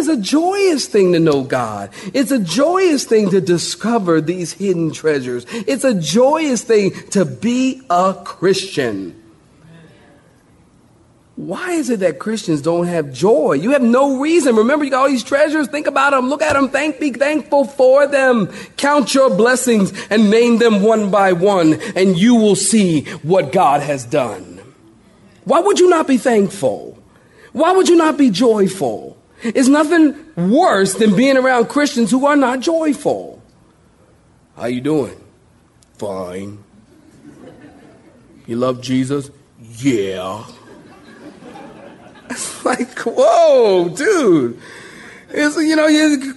Is 0.00 0.08
a 0.08 0.16
joyous 0.16 0.86
thing 0.86 1.12
to 1.12 1.20
know 1.20 1.42
God. 1.42 1.90
It's 2.14 2.30
a 2.30 2.38
joyous 2.38 3.04
thing 3.04 3.28
to 3.32 3.40
discover 3.42 4.22
these 4.22 4.50
hidden 4.50 4.92
treasures. 4.92 5.44
It's 5.50 5.84
a 5.84 5.92
joyous 5.92 6.62
thing 6.62 6.92
to 7.10 7.26
be 7.26 7.82
a 7.90 8.16
Christian. 8.24 9.22
Why 11.36 11.72
is 11.72 11.90
it 11.90 12.00
that 12.00 12.18
Christians 12.18 12.62
don't 12.62 12.86
have 12.86 13.12
joy? 13.12 13.52
You 13.52 13.72
have 13.72 13.82
no 13.82 14.18
reason. 14.20 14.56
Remember, 14.56 14.86
you 14.86 14.90
got 14.90 15.02
all 15.02 15.08
these 15.08 15.22
treasures. 15.22 15.68
Think 15.68 15.86
about 15.86 16.12
them. 16.12 16.30
Look 16.30 16.40
at 16.40 16.54
them. 16.54 16.70
Thank, 16.70 16.98
be 16.98 17.10
thankful 17.10 17.66
for 17.66 18.06
them. 18.06 18.46
Count 18.78 19.12
your 19.14 19.28
blessings 19.28 19.92
and 20.08 20.30
name 20.30 20.56
them 20.56 20.80
one 20.80 21.10
by 21.10 21.34
one, 21.34 21.74
and 21.94 22.18
you 22.18 22.36
will 22.36 22.56
see 22.56 23.02
what 23.16 23.52
God 23.52 23.82
has 23.82 24.06
done. 24.06 24.62
Why 25.44 25.60
would 25.60 25.78
you 25.78 25.90
not 25.90 26.06
be 26.06 26.16
thankful? 26.16 26.98
Why 27.52 27.72
would 27.72 27.90
you 27.90 27.96
not 27.96 28.16
be 28.16 28.30
joyful? 28.30 29.19
It's 29.42 29.68
nothing 29.68 30.16
worse 30.36 30.94
than 30.94 31.16
being 31.16 31.36
around 31.36 31.68
Christians 31.68 32.10
who 32.10 32.26
are 32.26 32.36
not 32.36 32.60
joyful. 32.60 33.42
How 34.56 34.66
you 34.66 34.80
doing? 34.80 35.18
Fine. 35.94 36.62
You 38.46 38.56
love 38.56 38.80
Jesus? 38.80 39.30
Yeah. 39.78 40.44
It's 42.32 42.64
like, 42.64 42.96
whoa, 43.00 43.88
dude. 43.88 44.56
It's, 45.30 45.56
you 45.56 45.74
know, 45.74 45.88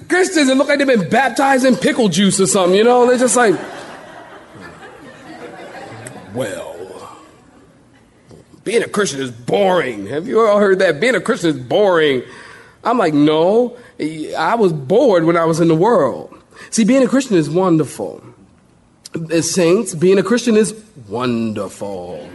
Christians 0.09 0.49
and 0.49 0.57
look 0.57 0.67
like 0.67 0.79
they've 0.79 0.87
been 0.87 1.07
baptized 1.07 1.65
in 1.65 1.75
pickle 1.75 2.09
juice 2.09 2.39
or 2.39 2.47
something, 2.47 2.75
you 2.75 2.83
know? 2.83 3.05
They're 3.07 3.19
just 3.19 3.35
like, 3.35 3.53
well, 6.33 6.73
being 8.63 8.81
a 8.81 8.87
Christian 8.87 9.21
is 9.21 9.29
boring. 9.29 10.07
Have 10.07 10.27
you 10.27 10.41
all 10.41 10.59
heard 10.59 10.79
that? 10.79 10.99
Being 10.99 11.15
a 11.15 11.21
Christian 11.21 11.51
is 11.51 11.57
boring. 11.57 12.23
I'm 12.83 12.97
like, 12.97 13.13
no, 13.13 13.77
I 14.37 14.55
was 14.55 14.73
bored 14.73 15.23
when 15.23 15.37
I 15.37 15.45
was 15.45 15.59
in 15.59 15.67
the 15.67 15.75
world. 15.75 16.37
See, 16.69 16.83
being 16.83 17.03
a 17.03 17.07
Christian 17.07 17.37
is 17.37 17.49
wonderful. 17.49 18.23
As 19.31 19.49
saints, 19.49 19.93
being 19.93 20.17
a 20.17 20.23
Christian 20.23 20.57
is 20.57 20.73
wonderful. 21.07 22.29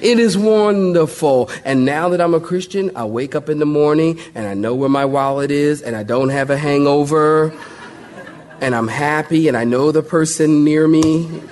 It 0.00 0.18
is 0.18 0.36
wonderful. 0.36 1.50
And 1.64 1.84
now 1.84 2.08
that 2.08 2.20
I'm 2.20 2.34
a 2.34 2.40
Christian, 2.40 2.90
I 2.96 3.04
wake 3.04 3.34
up 3.34 3.48
in 3.48 3.58
the 3.58 3.66
morning 3.66 4.18
and 4.34 4.46
I 4.46 4.54
know 4.54 4.74
where 4.74 4.88
my 4.88 5.04
wallet 5.04 5.50
is 5.50 5.82
and 5.82 5.94
I 5.94 6.02
don't 6.02 6.30
have 6.30 6.50
a 6.50 6.56
hangover. 6.56 7.52
And 8.60 8.74
I'm 8.74 8.88
happy 8.88 9.48
and 9.48 9.56
I 9.56 9.64
know 9.64 9.92
the 9.92 10.02
person 10.02 10.64
near 10.64 10.88
me. 10.88 11.42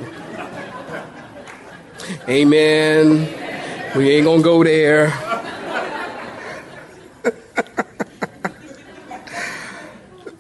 Amen. 2.28 3.28
We 3.94 4.10
ain't 4.10 4.24
gonna 4.24 4.42
go 4.42 4.64
there. 4.64 5.31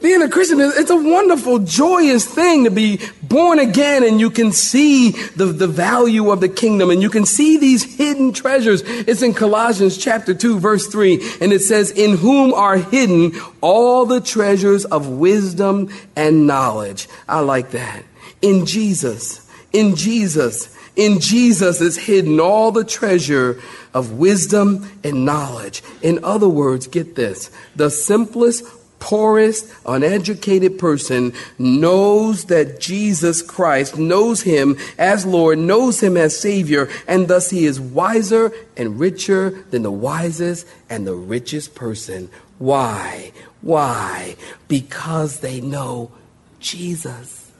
Being 0.02 0.20
a 0.20 0.28
Christian, 0.28 0.58
it's 0.60 0.90
a 0.90 0.96
wonderful, 0.96 1.60
joyous 1.60 2.26
thing 2.26 2.64
to 2.64 2.70
be 2.72 3.00
born 3.22 3.60
again 3.60 4.02
and 4.02 4.18
you 4.18 4.30
can 4.30 4.50
see 4.50 5.12
the, 5.36 5.46
the 5.46 5.68
value 5.68 6.30
of 6.30 6.40
the 6.40 6.48
kingdom 6.48 6.90
and 6.90 7.00
you 7.00 7.08
can 7.08 7.24
see 7.24 7.56
these 7.56 7.96
hidden 7.96 8.32
treasures. 8.32 8.82
It's 8.84 9.22
in 9.22 9.32
Colossians 9.32 9.96
chapter 9.96 10.34
2 10.34 10.58
verse 10.58 10.88
3 10.88 11.14
and 11.40 11.52
it 11.52 11.60
says, 11.60 11.92
in 11.92 12.16
whom 12.16 12.52
are 12.52 12.78
hidden 12.78 13.40
all 13.60 14.04
the 14.04 14.20
treasures 14.20 14.84
of 14.84 15.08
wisdom 15.08 15.88
and 16.16 16.48
knowledge. 16.48 17.08
I 17.28 17.40
like 17.40 17.70
that. 17.70 18.02
In 18.42 18.66
Jesus, 18.66 19.48
in 19.72 19.94
Jesus, 19.94 20.76
in 20.96 21.20
Jesus 21.20 21.80
is 21.80 21.96
hidden 21.96 22.40
all 22.40 22.72
the 22.72 22.84
treasure 22.84 23.60
of 23.94 24.12
wisdom 24.12 24.90
and 25.04 25.24
knowledge. 25.24 25.82
In 26.02 26.24
other 26.24 26.48
words, 26.48 26.88
get 26.88 27.14
this, 27.14 27.52
the 27.76 27.88
simplest 27.88 28.64
poorest, 29.02 29.68
uneducated 29.84 30.78
person 30.78 31.32
knows 31.58 32.44
that 32.44 32.78
Jesus 32.78 33.42
Christ 33.42 33.98
knows 33.98 34.42
him 34.42 34.78
as 34.96 35.26
Lord, 35.26 35.58
knows 35.58 36.00
him 36.00 36.16
as 36.16 36.38
Savior, 36.38 36.88
and 37.08 37.26
thus 37.26 37.50
he 37.50 37.66
is 37.66 37.80
wiser 37.80 38.52
and 38.76 39.00
richer 39.00 39.50
than 39.70 39.82
the 39.82 39.90
wisest 39.90 40.68
and 40.88 41.04
the 41.04 41.16
richest 41.16 41.74
person. 41.74 42.30
Why? 42.58 43.32
Why? 43.60 44.36
Because 44.68 45.40
they 45.40 45.60
know 45.60 46.12
Jesus. 46.60 47.50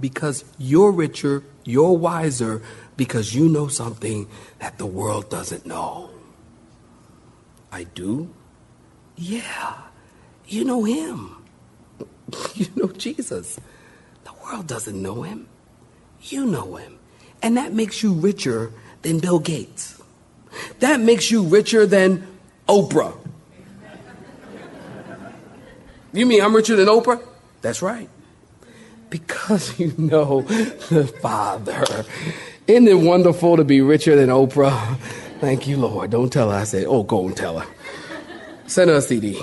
Because 0.00 0.42
you're 0.56 0.90
richer, 0.90 1.44
you're 1.64 1.98
wiser, 1.98 2.62
because 2.96 3.34
you 3.34 3.46
know 3.46 3.68
something 3.68 4.26
that 4.58 4.78
the 4.78 4.86
world 4.86 5.28
doesn't 5.28 5.66
know. 5.66 6.08
I 7.70 7.84
do. 7.84 8.32
Yeah, 9.16 9.74
you 10.46 10.64
know 10.64 10.84
him. 10.84 11.36
You 12.54 12.66
know 12.76 12.86
Jesus. 12.88 13.60
The 14.24 14.32
world 14.42 14.66
doesn't 14.66 15.00
know 15.00 15.22
him. 15.22 15.48
You 16.22 16.46
know 16.46 16.76
him. 16.76 16.98
And 17.42 17.56
that 17.58 17.74
makes 17.74 18.02
you 18.02 18.14
richer 18.14 18.72
than 19.02 19.18
Bill 19.18 19.38
Gates. 19.38 20.00
That 20.78 21.00
makes 21.00 21.30
you 21.30 21.42
richer 21.42 21.84
than 21.86 22.26
Oprah. 22.68 23.14
You 26.12 26.26
mean 26.26 26.42
I'm 26.42 26.54
richer 26.54 26.76
than 26.76 26.88
Oprah? 26.88 27.22
That's 27.62 27.82
right. 27.82 28.08
Because 29.10 29.78
you 29.80 29.92
know 29.98 30.42
the 30.42 31.06
Father. 31.20 31.84
Isn't 32.66 32.88
it 32.88 32.98
wonderful 32.98 33.56
to 33.56 33.64
be 33.64 33.80
richer 33.80 34.14
than 34.16 34.28
Oprah? 34.28 34.96
Thank 35.40 35.66
you, 35.66 35.76
Lord. 35.76 36.10
Don't 36.10 36.32
tell 36.32 36.50
her 36.50 36.56
I 36.56 36.64
said, 36.64 36.86
oh, 36.86 37.02
go 37.02 37.26
and 37.26 37.36
tell 37.36 37.58
her. 37.58 37.66
Send 38.72 38.90
us 38.90 39.04
a 39.04 39.08
CD. 39.08 39.38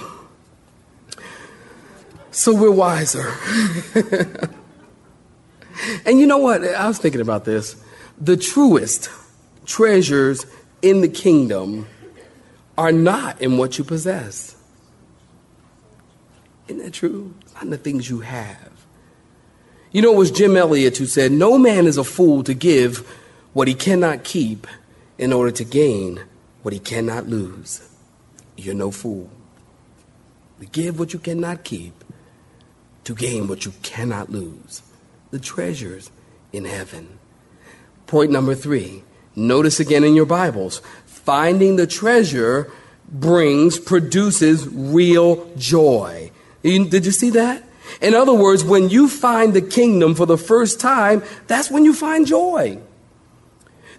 So 2.31 2.55
we're 2.55 2.71
wiser. 2.71 3.31
and 6.03 6.19
you 6.19 6.25
know 6.25 6.39
what? 6.39 6.63
I 6.63 6.87
was 6.87 6.97
thinking 6.97 7.21
about 7.21 7.45
this. 7.45 7.75
The 8.19 8.35
truest 8.35 9.11
treasures 9.67 10.47
in 10.81 11.01
the 11.01 11.07
kingdom 11.07 11.85
are 12.75 12.91
not 12.91 13.39
in 13.39 13.59
what 13.59 13.77
you 13.77 13.83
possess. 13.83 14.55
Isn't 16.67 16.81
that 16.81 16.93
true? 16.93 17.35
It's 17.41 17.53
not 17.53 17.65
in 17.65 17.69
the 17.69 17.77
things 17.77 18.09
you 18.09 18.21
have. 18.21 18.71
You 19.91 20.01
know, 20.01 20.11
it 20.11 20.17
was 20.17 20.31
Jim 20.31 20.57
Elliot 20.57 20.97
who 20.97 21.05
said, 21.05 21.31
No 21.31 21.59
man 21.59 21.85
is 21.85 21.97
a 21.97 22.03
fool 22.03 22.41
to 22.45 22.55
give 22.55 23.07
what 23.53 23.67
he 23.67 23.75
cannot 23.75 24.23
keep 24.23 24.65
in 25.19 25.31
order 25.31 25.51
to 25.51 25.63
gain 25.63 26.23
what 26.63 26.73
he 26.73 26.79
cannot 26.79 27.27
lose. 27.27 27.85
You're 28.59 28.75
no 28.75 28.91
fool. 28.91 29.29
To 30.59 30.65
give 30.65 30.99
what 30.99 31.13
you 31.13 31.19
cannot 31.19 31.63
keep, 31.63 32.03
to 33.05 33.15
gain 33.15 33.47
what 33.47 33.65
you 33.65 33.73
cannot 33.81 34.29
lose. 34.29 34.83
The 35.31 35.39
treasures 35.39 36.11
in 36.51 36.65
heaven. 36.65 37.19
Point 38.07 38.31
number 38.31 38.55
three. 38.55 39.03
Notice 39.35 39.79
again 39.79 40.03
in 40.03 40.15
your 40.15 40.25
Bibles. 40.25 40.81
Finding 41.05 41.75
the 41.75 41.87
treasure 41.87 42.71
brings, 43.07 43.79
produces 43.79 44.67
real 44.67 45.49
joy. 45.55 46.31
Did 46.61 47.05
you 47.05 47.11
see 47.11 47.29
that? 47.31 47.63
In 48.01 48.13
other 48.13 48.33
words, 48.33 48.63
when 48.63 48.89
you 48.89 49.07
find 49.07 49.53
the 49.53 49.61
kingdom 49.61 50.13
for 50.13 50.25
the 50.25 50.37
first 50.37 50.79
time, 50.79 51.23
that's 51.47 51.71
when 51.71 51.85
you 51.85 51.93
find 51.93 52.27
joy. 52.27 52.79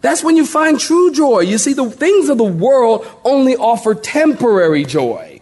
That's 0.00 0.24
when 0.24 0.36
you 0.36 0.46
find 0.46 0.80
true 0.80 1.12
joy. 1.12 1.40
You 1.40 1.58
see, 1.58 1.72
the 1.72 1.90
things 1.90 2.28
of 2.28 2.38
the 2.38 2.44
world 2.44 3.06
only 3.24 3.56
offer 3.56 3.94
temporary 3.94 4.84
joy. 4.84 5.40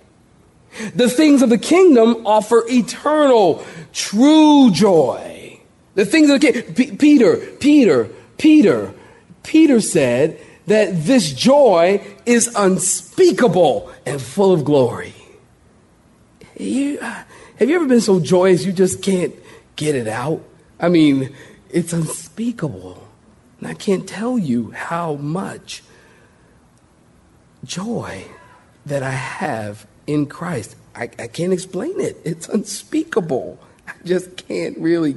The 0.94 1.08
things 1.08 1.42
of 1.42 1.50
the 1.50 1.58
kingdom 1.58 2.26
offer 2.26 2.64
eternal, 2.68 3.64
true 3.92 4.70
joy. 4.70 5.60
The 5.94 6.04
things 6.04 6.28
that 6.28 6.40
came, 6.40 6.62
P- 6.74 6.96
Peter, 6.96 7.36
Peter, 7.58 8.08
Peter, 8.36 8.94
Peter 9.42 9.80
said 9.80 10.38
that 10.66 11.04
this 11.04 11.32
joy 11.32 12.00
is 12.26 12.52
unspeakable 12.54 13.90
and 14.06 14.20
full 14.20 14.52
of 14.52 14.64
glory. 14.64 15.14
You, 16.56 16.98
uh, 17.00 17.24
have 17.56 17.68
you 17.68 17.76
ever 17.76 17.86
been 17.86 18.00
so 18.00 18.20
joyous 18.20 18.64
you 18.64 18.72
just 18.72 19.02
can't 19.02 19.34
get 19.76 19.94
it 19.94 20.06
out? 20.06 20.42
I 20.78 20.88
mean, 20.88 21.34
it's 21.70 21.92
unspeakable. 21.92 23.07
And 23.58 23.68
I 23.68 23.74
can't 23.74 24.08
tell 24.08 24.38
you 24.38 24.70
how 24.70 25.14
much 25.14 25.82
joy 27.64 28.24
that 28.86 29.02
I 29.02 29.10
have 29.10 29.86
in 30.06 30.26
Christ. 30.26 30.76
I, 30.94 31.10
I 31.18 31.26
can't 31.26 31.52
explain 31.52 32.00
it. 32.00 32.20
It's 32.24 32.48
unspeakable. 32.48 33.58
I 33.86 33.92
just 34.04 34.36
can't 34.36 34.78
really 34.78 35.16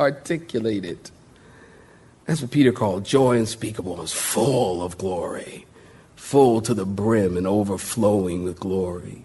articulate 0.00 0.84
it. 0.84 1.10
That's 2.26 2.40
what 2.40 2.50
Peter 2.50 2.72
called 2.72 3.04
joy 3.04 3.38
unspeakable. 3.38 4.00
It's 4.02 4.12
full 4.12 4.82
of 4.82 4.96
glory, 4.98 5.66
full 6.16 6.60
to 6.62 6.74
the 6.74 6.86
brim 6.86 7.36
and 7.36 7.46
overflowing 7.46 8.44
with 8.44 8.60
glory. 8.60 9.24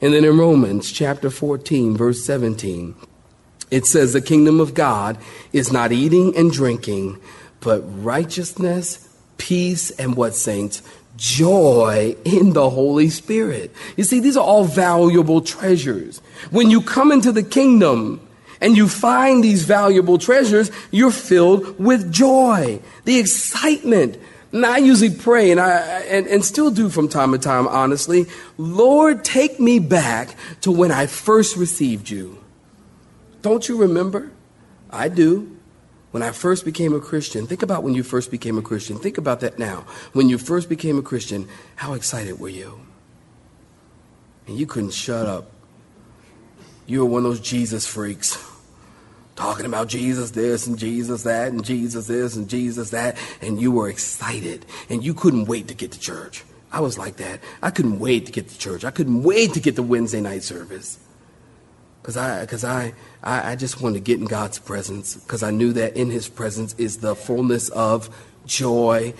And 0.00 0.12
then 0.12 0.24
in 0.24 0.36
Romans 0.36 0.90
chapter 0.92 1.30
14, 1.30 1.96
verse 1.96 2.22
17, 2.24 2.94
it 3.70 3.86
says, 3.86 4.12
The 4.12 4.20
kingdom 4.20 4.60
of 4.60 4.74
God 4.74 5.18
is 5.52 5.72
not 5.72 5.92
eating 5.92 6.36
and 6.36 6.50
drinking, 6.50 7.20
but 7.66 7.80
righteousness, 8.04 9.08
peace, 9.38 9.90
and 9.90 10.14
what, 10.14 10.36
saints? 10.36 10.82
Joy 11.16 12.14
in 12.24 12.52
the 12.52 12.70
Holy 12.70 13.10
Spirit. 13.10 13.72
You 13.96 14.04
see, 14.04 14.20
these 14.20 14.36
are 14.36 14.44
all 14.44 14.62
valuable 14.62 15.40
treasures. 15.40 16.20
When 16.52 16.70
you 16.70 16.80
come 16.80 17.10
into 17.10 17.32
the 17.32 17.42
kingdom, 17.42 18.20
and 18.60 18.76
you 18.76 18.88
find 18.88 19.42
these 19.42 19.64
valuable 19.64 20.16
treasures, 20.16 20.70
you're 20.92 21.10
filled 21.10 21.78
with 21.80 22.12
joy, 22.12 22.80
the 23.04 23.18
excitement. 23.18 24.16
And 24.52 24.64
I 24.64 24.78
usually 24.78 25.14
pray, 25.14 25.50
and 25.50 25.58
I 25.60 25.80
and, 26.08 26.28
and 26.28 26.44
still 26.44 26.70
do 26.70 26.88
from 26.88 27.08
time 27.08 27.32
to 27.32 27.38
time, 27.38 27.66
honestly, 27.66 28.26
Lord, 28.58 29.24
take 29.24 29.58
me 29.58 29.80
back 29.80 30.36
to 30.60 30.70
when 30.70 30.92
I 30.92 31.06
first 31.06 31.56
received 31.56 32.10
you. 32.10 32.38
Don't 33.42 33.68
you 33.68 33.76
remember? 33.76 34.30
I 34.88 35.08
do. 35.08 35.55
When 36.16 36.22
I 36.22 36.32
first 36.32 36.64
became 36.64 36.94
a 36.94 37.00
Christian, 37.00 37.46
think 37.46 37.62
about 37.62 37.82
when 37.82 37.92
you 37.92 38.02
first 38.02 38.30
became 38.30 38.56
a 38.56 38.62
Christian. 38.62 38.96
Think 38.96 39.18
about 39.18 39.40
that 39.40 39.58
now. 39.58 39.84
When 40.14 40.30
you 40.30 40.38
first 40.38 40.66
became 40.66 40.96
a 40.96 41.02
Christian, 41.02 41.46
how 41.74 41.92
excited 41.92 42.40
were 42.40 42.48
you? 42.48 42.80
And 44.46 44.56
you 44.56 44.64
couldn't 44.64 44.94
shut 44.94 45.26
up 45.26 45.52
you 46.86 47.00
were 47.00 47.06
one 47.06 47.24
of 47.24 47.30
those 47.30 47.40
Jesus 47.40 47.86
freaks. 47.86 48.42
Talking 49.34 49.66
about 49.66 49.88
Jesus 49.88 50.30
this 50.30 50.66
and 50.66 50.78
Jesus 50.78 51.24
that 51.24 51.52
and 51.52 51.62
Jesus 51.62 52.06
this 52.06 52.36
and 52.36 52.48
Jesus 52.48 52.90
that, 52.90 53.18
and 53.42 53.60
you 53.60 53.70
were 53.70 53.90
excited 53.90 54.64
and 54.88 55.04
you 55.04 55.12
couldn't 55.12 55.44
wait 55.44 55.68
to 55.68 55.74
get 55.74 55.92
to 55.92 56.00
church. 56.00 56.44
I 56.72 56.80
was 56.80 56.96
like 56.96 57.16
that. 57.16 57.40
I 57.62 57.70
couldn't 57.70 57.98
wait 57.98 58.24
to 58.26 58.32
get 58.32 58.48
to 58.48 58.58
church. 58.58 58.84
I 58.84 58.90
couldn't 58.90 59.22
wait 59.22 59.52
to 59.52 59.60
get 59.60 59.76
to 59.76 59.82
Wednesday 59.82 60.20
night 60.22 60.42
service. 60.42 60.98
Because 62.06 62.16
I, 62.18 62.46
cause 62.46 62.62
I, 62.62 62.94
I, 63.20 63.50
I 63.50 63.56
just 63.56 63.82
wanted 63.82 63.94
to 63.94 64.00
get 64.00 64.20
in 64.20 64.26
God's 64.26 64.60
presence 64.60 65.16
because 65.16 65.42
I 65.42 65.50
knew 65.50 65.72
that 65.72 65.96
in 65.96 66.08
His 66.08 66.28
presence 66.28 66.72
is 66.78 66.98
the 66.98 67.16
fullness 67.16 67.68
of 67.70 68.08
joy 68.46 69.12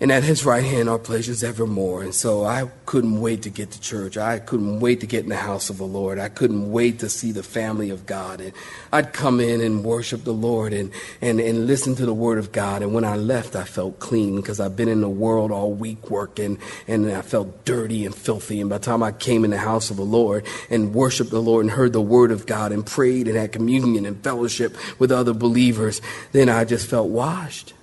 and 0.00 0.10
at 0.10 0.24
his 0.24 0.46
right 0.46 0.64
hand 0.64 0.88
are 0.88 0.98
pleasures 0.98 1.44
evermore. 1.44 2.02
And 2.02 2.14
so 2.14 2.42
I 2.44 2.70
couldn't 2.86 3.20
wait 3.20 3.42
to 3.42 3.50
get 3.50 3.70
to 3.72 3.80
church. 3.80 4.16
I 4.16 4.38
couldn't 4.38 4.80
wait 4.80 5.00
to 5.00 5.06
get 5.06 5.24
in 5.24 5.28
the 5.28 5.36
house 5.36 5.68
of 5.68 5.76
the 5.76 5.84
Lord. 5.84 6.18
I 6.18 6.30
couldn't 6.30 6.72
wait 6.72 7.00
to 7.00 7.10
see 7.10 7.32
the 7.32 7.42
family 7.42 7.90
of 7.90 8.06
God. 8.06 8.40
And 8.40 8.52
I'd 8.92 9.12
come 9.12 9.40
in 9.40 9.60
and 9.60 9.84
worship 9.84 10.24
the 10.24 10.32
Lord 10.32 10.72
and, 10.72 10.90
and, 11.20 11.38
and 11.38 11.66
listen 11.66 11.94
to 11.96 12.06
the 12.06 12.14
word 12.14 12.38
of 12.38 12.50
God. 12.50 12.80
And 12.80 12.94
when 12.94 13.04
I 13.04 13.16
left, 13.16 13.54
I 13.54 13.64
felt 13.64 13.98
clean 13.98 14.36
because 14.36 14.58
I've 14.58 14.74
been 14.74 14.88
in 14.88 15.02
the 15.02 15.08
world 15.08 15.50
all 15.50 15.72
week 15.72 16.10
working 16.10 16.58
and 16.88 17.12
I 17.12 17.20
felt 17.20 17.66
dirty 17.66 18.06
and 18.06 18.14
filthy. 18.14 18.62
And 18.62 18.70
by 18.70 18.78
the 18.78 18.84
time 18.86 19.02
I 19.02 19.12
came 19.12 19.44
in 19.44 19.50
the 19.50 19.58
house 19.58 19.90
of 19.90 19.98
the 19.98 20.02
Lord 20.02 20.46
and 20.70 20.94
worshiped 20.94 21.30
the 21.30 21.42
Lord 21.42 21.66
and 21.66 21.72
heard 21.72 21.92
the 21.92 22.00
word 22.00 22.30
of 22.30 22.46
God 22.46 22.72
and 22.72 22.86
prayed 22.86 23.28
and 23.28 23.36
had 23.36 23.52
communion 23.52 24.06
and 24.06 24.24
fellowship 24.24 24.74
with 24.98 25.12
other 25.12 25.34
believers, 25.34 26.00
then 26.32 26.48
I 26.48 26.64
just 26.64 26.88
felt 26.88 27.10
washed. 27.10 27.74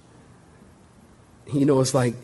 You 1.53 1.65
know, 1.65 1.79
it's 1.79 1.93
like 1.93 2.15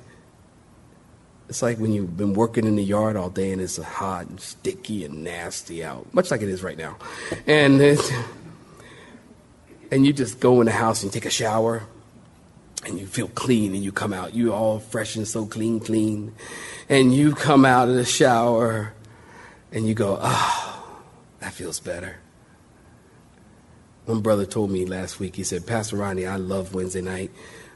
it's 1.50 1.62
like 1.62 1.78
when 1.78 1.94
you've 1.94 2.18
been 2.18 2.34
working 2.34 2.66
in 2.66 2.76
the 2.76 2.84
yard 2.84 3.16
all 3.16 3.30
day 3.30 3.52
and 3.52 3.62
it's 3.62 3.78
hot 3.78 4.28
and 4.28 4.40
sticky 4.40 5.06
and 5.06 5.24
nasty 5.24 5.84
out, 5.84 6.12
much 6.14 6.32
like 6.32 6.42
it 6.42 6.50
is 6.50 6.64
right 6.64 6.78
now. 6.78 6.98
And 7.46 7.82
and 9.92 10.06
you 10.06 10.14
just 10.14 10.40
go 10.40 10.62
in 10.62 10.66
the 10.66 10.72
house 10.72 11.04
and 11.04 11.12
take 11.12 11.26
a 11.26 11.30
shower 11.30 11.84
and 12.86 13.00
you 13.00 13.06
feel 13.06 13.28
clean 13.30 13.74
and 13.74 13.84
you 13.84 13.92
come 13.92 14.14
out. 14.14 14.34
You 14.34 14.54
all 14.54 14.80
fresh 14.80 15.16
and 15.16 15.28
so 15.28 15.46
clean, 15.46 15.80
clean. 15.80 16.34
And 16.90 17.14
you 17.14 17.34
come 17.34 17.66
out 17.66 17.90
of 17.90 17.96
the 17.96 18.06
shower 18.06 18.94
and 19.72 19.88
you 19.88 19.94
go, 19.94 20.18
oh, 20.22 20.84
that 21.40 21.54
feels 21.54 21.80
better. 21.80 22.18
One 24.06 24.22
brother 24.22 24.46
told 24.46 24.70
me 24.70 24.86
last 24.86 25.20
week, 25.20 25.36
he 25.36 25.44
said, 25.44 25.66
Pastor 25.66 25.96
Ronnie, 25.96 26.26
I 26.26 26.36
love 26.36 26.74
Wednesday 26.74 27.02
night 27.02 27.32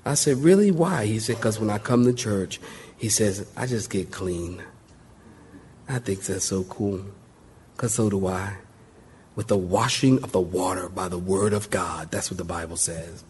I 0.07 0.13
said, 0.13 0.37
Really? 0.37 0.71
Why? 0.71 1.05
He 1.05 1.19
said, 1.19 1.35
Because 1.35 1.59
when 1.59 1.69
I 1.69 1.77
come 1.77 2.05
to 2.05 2.13
church, 2.13 2.59
he 2.97 3.09
says, 3.09 3.45
I 3.55 3.67
just 3.67 3.89
get 3.89 4.11
clean. 4.11 4.61
I 5.87 5.99
think 5.99 6.21
that's 6.21 6.45
so 6.45 6.63
cool. 6.63 7.03
Because 7.75 7.93
so 7.93 8.09
do 8.09 8.25
I. 8.27 8.57
With 9.35 9.47
the 9.47 9.57
washing 9.57 10.23
of 10.23 10.31
the 10.31 10.41
water 10.41 10.89
by 10.89 11.07
the 11.07 11.17
word 11.17 11.53
of 11.53 11.69
God. 11.69 12.09
That's 12.09 12.31
what 12.31 12.37
the 12.37 12.43
Bible 12.43 12.77
says. 12.77 13.23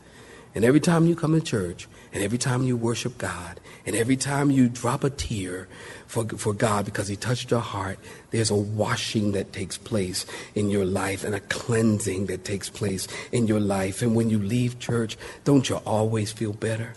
And 0.58 0.66
every 0.66 0.80
time 0.80 1.06
you 1.06 1.16
come 1.16 1.34
to 1.34 1.40
church, 1.40 1.88
and 2.12 2.24
every 2.24 2.40
time 2.40 2.64
you 2.64 2.76
worship 2.76 3.20
God, 3.20 3.60
and 3.86 3.96
every 3.96 4.18
time 4.18 4.50
you 4.50 4.68
drop 4.68 5.04
a 5.04 5.12
tear 5.12 5.68
for, 6.08 6.26
for 6.30 6.52
God 6.52 6.84
because 6.84 7.08
He 7.08 7.16
touched 7.16 7.52
your 7.52 7.60
heart, 7.60 8.00
there's 8.32 8.50
a 8.50 8.56
washing 8.56 9.34
that 9.34 9.54
takes 9.54 9.78
place 9.78 10.26
in 10.56 10.72
your 10.72 10.84
life 10.84 11.24
and 11.24 11.36
a 11.36 11.42
cleansing 11.42 12.26
that 12.26 12.44
takes 12.44 12.72
place 12.72 13.08
in 13.32 13.46
your 13.46 13.60
life. 13.60 14.02
And 14.02 14.16
when 14.16 14.32
you 14.32 14.40
leave 14.40 14.80
church, 14.80 15.16
don't 15.44 15.70
you 15.70 15.76
always 15.86 16.32
feel 16.32 16.54
better? 16.54 16.96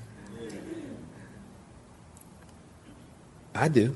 I 3.55 3.69
do. 3.69 3.95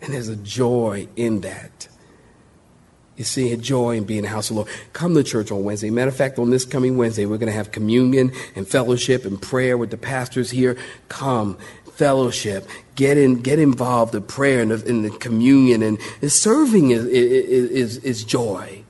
And 0.00 0.14
there's 0.14 0.28
a 0.28 0.36
joy 0.36 1.08
in 1.16 1.40
that. 1.40 1.88
You 3.16 3.24
see 3.24 3.52
a 3.52 3.56
joy 3.56 3.96
in 3.96 4.04
being 4.04 4.18
in 4.18 4.24
the 4.24 4.30
house 4.30 4.50
of 4.50 4.56
the 4.56 4.62
Lord. 4.62 4.72
Come 4.92 5.14
to 5.14 5.22
church 5.22 5.50
on 5.50 5.64
Wednesday. 5.64 5.90
Matter 5.90 6.08
of 6.08 6.16
fact, 6.16 6.38
on 6.38 6.50
this 6.50 6.64
coming 6.64 6.96
Wednesday, 6.96 7.26
we're 7.26 7.38
going 7.38 7.50
to 7.50 7.56
have 7.56 7.72
communion 7.72 8.32
and 8.54 8.68
fellowship 8.68 9.24
and 9.24 9.40
prayer 9.40 9.78
with 9.78 9.90
the 9.90 9.96
pastors 9.96 10.50
here. 10.50 10.76
Come, 11.08 11.56
fellowship, 11.92 12.68
get 12.94 13.16
in, 13.16 13.40
get 13.40 13.58
involved 13.58 14.14
in 14.14 14.22
prayer 14.22 14.60
and 14.60 14.70
in 14.70 15.02
the 15.02 15.10
communion 15.10 15.82
and, 15.82 15.98
and 16.20 16.30
serving 16.30 16.90
is, 16.90 17.06
is, 17.06 17.70
is, 17.70 17.96
is 17.98 18.24
joy 18.24 18.84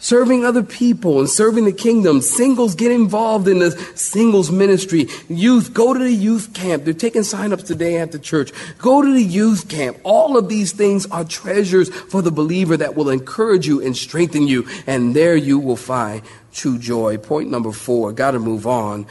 serving 0.00 0.44
other 0.44 0.62
people 0.62 1.20
and 1.20 1.28
serving 1.28 1.66
the 1.66 1.72
kingdom. 1.72 2.20
Singles 2.20 2.74
get 2.74 2.90
involved 2.90 3.46
in 3.46 3.60
the 3.60 3.70
singles 3.94 4.50
ministry. 4.50 5.06
Youth, 5.28 5.72
go 5.72 5.92
to 5.92 6.00
the 6.00 6.12
youth 6.12 6.52
camp. 6.54 6.84
They're 6.84 6.94
taking 6.94 7.22
sign-ups 7.22 7.62
today 7.62 7.98
at 7.98 8.10
the 8.10 8.18
church. 8.18 8.50
Go 8.78 9.02
to 9.02 9.12
the 9.12 9.22
youth 9.22 9.68
camp. 9.68 9.98
All 10.02 10.36
of 10.36 10.48
these 10.48 10.72
things 10.72 11.06
are 11.06 11.24
treasures 11.24 11.90
for 11.90 12.22
the 12.22 12.32
believer 12.32 12.76
that 12.76 12.96
will 12.96 13.10
encourage 13.10 13.66
you 13.66 13.80
and 13.80 13.96
strengthen 13.96 14.48
you. 14.48 14.66
And 14.86 15.14
there 15.14 15.36
you 15.36 15.58
will 15.58 15.76
find 15.76 16.22
true 16.52 16.78
joy. 16.78 17.18
Point 17.18 17.50
number 17.50 17.70
four, 17.70 18.12
got 18.12 18.32
to 18.32 18.38
move 18.40 18.66
on. 18.66 19.06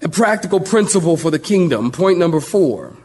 A 0.00 0.08
practical 0.08 0.58
principle 0.58 1.16
for 1.16 1.30
the 1.30 1.38
kingdom. 1.38 1.92
Point 1.92 2.18
number 2.18 2.40
four. 2.40 2.96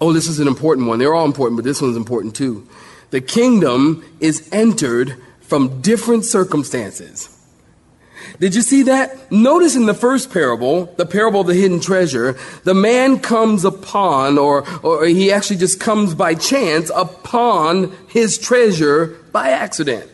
Oh, 0.00 0.12
this 0.12 0.28
is 0.28 0.40
an 0.40 0.48
important 0.48 0.88
one. 0.88 0.98
They're 0.98 1.14
all 1.14 1.24
important, 1.24 1.56
but 1.56 1.64
this 1.64 1.80
one's 1.80 1.96
important 1.96 2.34
too. 2.34 2.68
The 3.10 3.20
kingdom 3.20 4.04
is 4.20 4.48
entered 4.52 5.16
from 5.52 5.82
different 5.82 6.24
circumstances. 6.24 7.28
Did 8.40 8.54
you 8.54 8.62
see 8.62 8.84
that? 8.84 9.30
Notice 9.30 9.76
in 9.76 9.84
the 9.84 9.92
first 9.92 10.32
parable, 10.32 10.86
the 10.96 11.04
parable 11.04 11.42
of 11.42 11.46
the 11.46 11.52
hidden 11.52 11.78
treasure, 11.78 12.38
the 12.64 12.72
man 12.72 13.18
comes 13.18 13.62
upon, 13.66 14.38
or, 14.38 14.66
or 14.82 15.04
he 15.04 15.30
actually 15.30 15.58
just 15.58 15.78
comes 15.78 16.14
by 16.14 16.34
chance 16.36 16.90
upon 16.94 17.94
his 18.08 18.38
treasure 18.38 19.08
by 19.30 19.50
accident. 19.50 20.10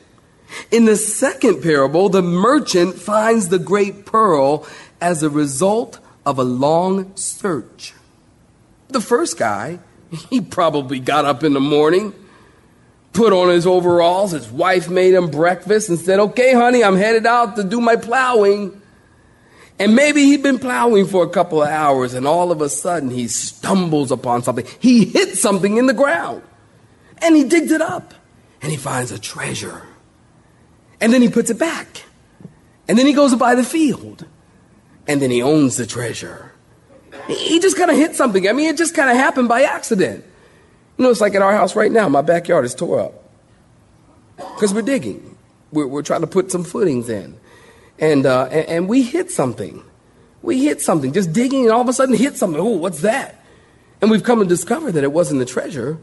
In 0.73 0.87
the 0.87 0.97
second 0.97 1.63
parable, 1.63 2.09
the 2.09 2.21
merchant 2.21 2.97
finds 2.97 3.49
the 3.49 3.61
great 3.61 4.07
pearl 4.07 4.67
as 5.01 5.23
a 5.23 5.31
result 5.31 6.01
of 6.27 6.41
a 6.41 6.45
long 6.45 7.15
search. 7.15 7.95
The 8.89 9.01
first 9.01 9.39
guy, 9.39 9.79
he 10.31 10.41
probably 10.41 10.99
got 10.99 11.27
up 11.27 11.45
in 11.45 11.53
the 11.53 11.61
morning, 11.61 12.13
put 13.13 13.33
on 13.33 13.49
his 13.49 13.67
overalls. 13.67 14.33
His 14.33 14.49
wife 14.49 14.89
made 14.89 15.15
him 15.15 15.31
breakfast 15.31 15.89
and 15.89 15.99
said, 15.99 16.19
Okay, 16.21 16.55
honey, 16.55 16.85
I'm 16.85 16.97
headed 16.97 17.27
out 17.27 17.57
to 17.57 17.65
do 17.65 17.81
my 17.81 17.97
plowing. 17.97 18.81
And 19.79 19.95
maybe 19.95 20.25
he'd 20.25 20.43
been 20.43 20.59
plowing 20.59 21.07
for 21.07 21.23
a 21.23 21.29
couple 21.29 21.63
of 21.63 21.69
hours 21.69 22.15
and 22.15 22.27
all 22.27 22.51
of 22.51 22.61
a 22.61 22.69
sudden 22.69 23.11
he 23.11 23.29
stumbles 23.29 24.11
upon 24.11 24.43
something. 24.43 24.67
He 24.81 25.05
hits 25.05 25.41
something 25.41 25.77
in 25.77 25.87
the 25.87 25.95
ground 25.95 26.43
and 27.23 27.37
he 27.37 27.45
digs 27.45 27.71
it 27.71 27.81
up 27.81 28.13
and 28.61 28.73
he 28.73 28.77
finds 28.77 29.13
a 29.13 29.21
treasure. 29.21 29.83
And 31.01 31.13
then 31.13 31.23
he 31.23 31.29
puts 31.29 31.49
it 31.49 31.59
back 31.59 32.03
And 32.89 32.99
then 32.99 33.07
he 33.07 33.13
goes 33.13 33.35
by 33.37 33.55
the 33.55 33.63
field. 33.63 34.27
And 35.07 35.23
then 35.23 35.31
he 35.31 35.43
owns 35.43 35.77
the 35.77 35.87
treasure. 35.87 36.53
He 37.29 37.61
just 37.61 37.77
kind 37.77 37.91
of 37.91 37.97
hit 37.97 38.17
something. 38.17 38.49
I 38.49 38.53
mean, 38.53 38.69
it 38.69 38.77
just 38.77 38.95
kind 38.95 39.11
of 39.11 39.17
happened 39.17 39.49
by 39.49 39.63
accident. 39.63 40.25
You 40.99 41.05
know, 41.05 41.11
it's 41.11 41.21
like 41.21 41.37
at 41.37 41.43
our 41.43 41.53
house 41.53 41.77
right 41.77 41.93
now, 41.93 42.09
my 42.09 42.23
backyard 42.23 42.65
is 42.65 42.75
tore 42.75 43.01
up. 43.01 43.15
Because 44.37 44.75
we're 44.75 44.83
digging. 44.83 45.37
We're, 45.71 45.87
we're, 45.87 46.03
trying 46.03 46.23
to 46.23 46.27
put 46.27 46.51
some 46.51 46.65
footings 46.65 47.09
in. 47.09 47.39
And, 48.01 48.27
uh, 48.27 48.47
and, 48.47 48.69
and 48.69 48.89
we 48.89 49.03
hit 49.03 49.31
something. 49.31 49.85
We 50.43 50.65
hit 50.65 50.81
something, 50.81 51.13
just 51.13 51.33
digging, 51.33 51.65
and 51.65 51.73
all 51.73 51.81
of 51.81 51.89
a 51.89 51.93
sudden 51.93 52.17
hit 52.17 52.37
something. 52.37 52.61
Oh, 52.61 52.77
what's 52.77 53.03
that? 53.03 53.45
And 54.01 54.11
we've 54.11 54.25
come 54.25 54.41
to 54.41 54.45
discover 54.45 54.91
that 54.91 55.05
it 55.05 55.13
wasn't 55.13 55.39
the 55.39 55.47
treasure, 55.47 55.99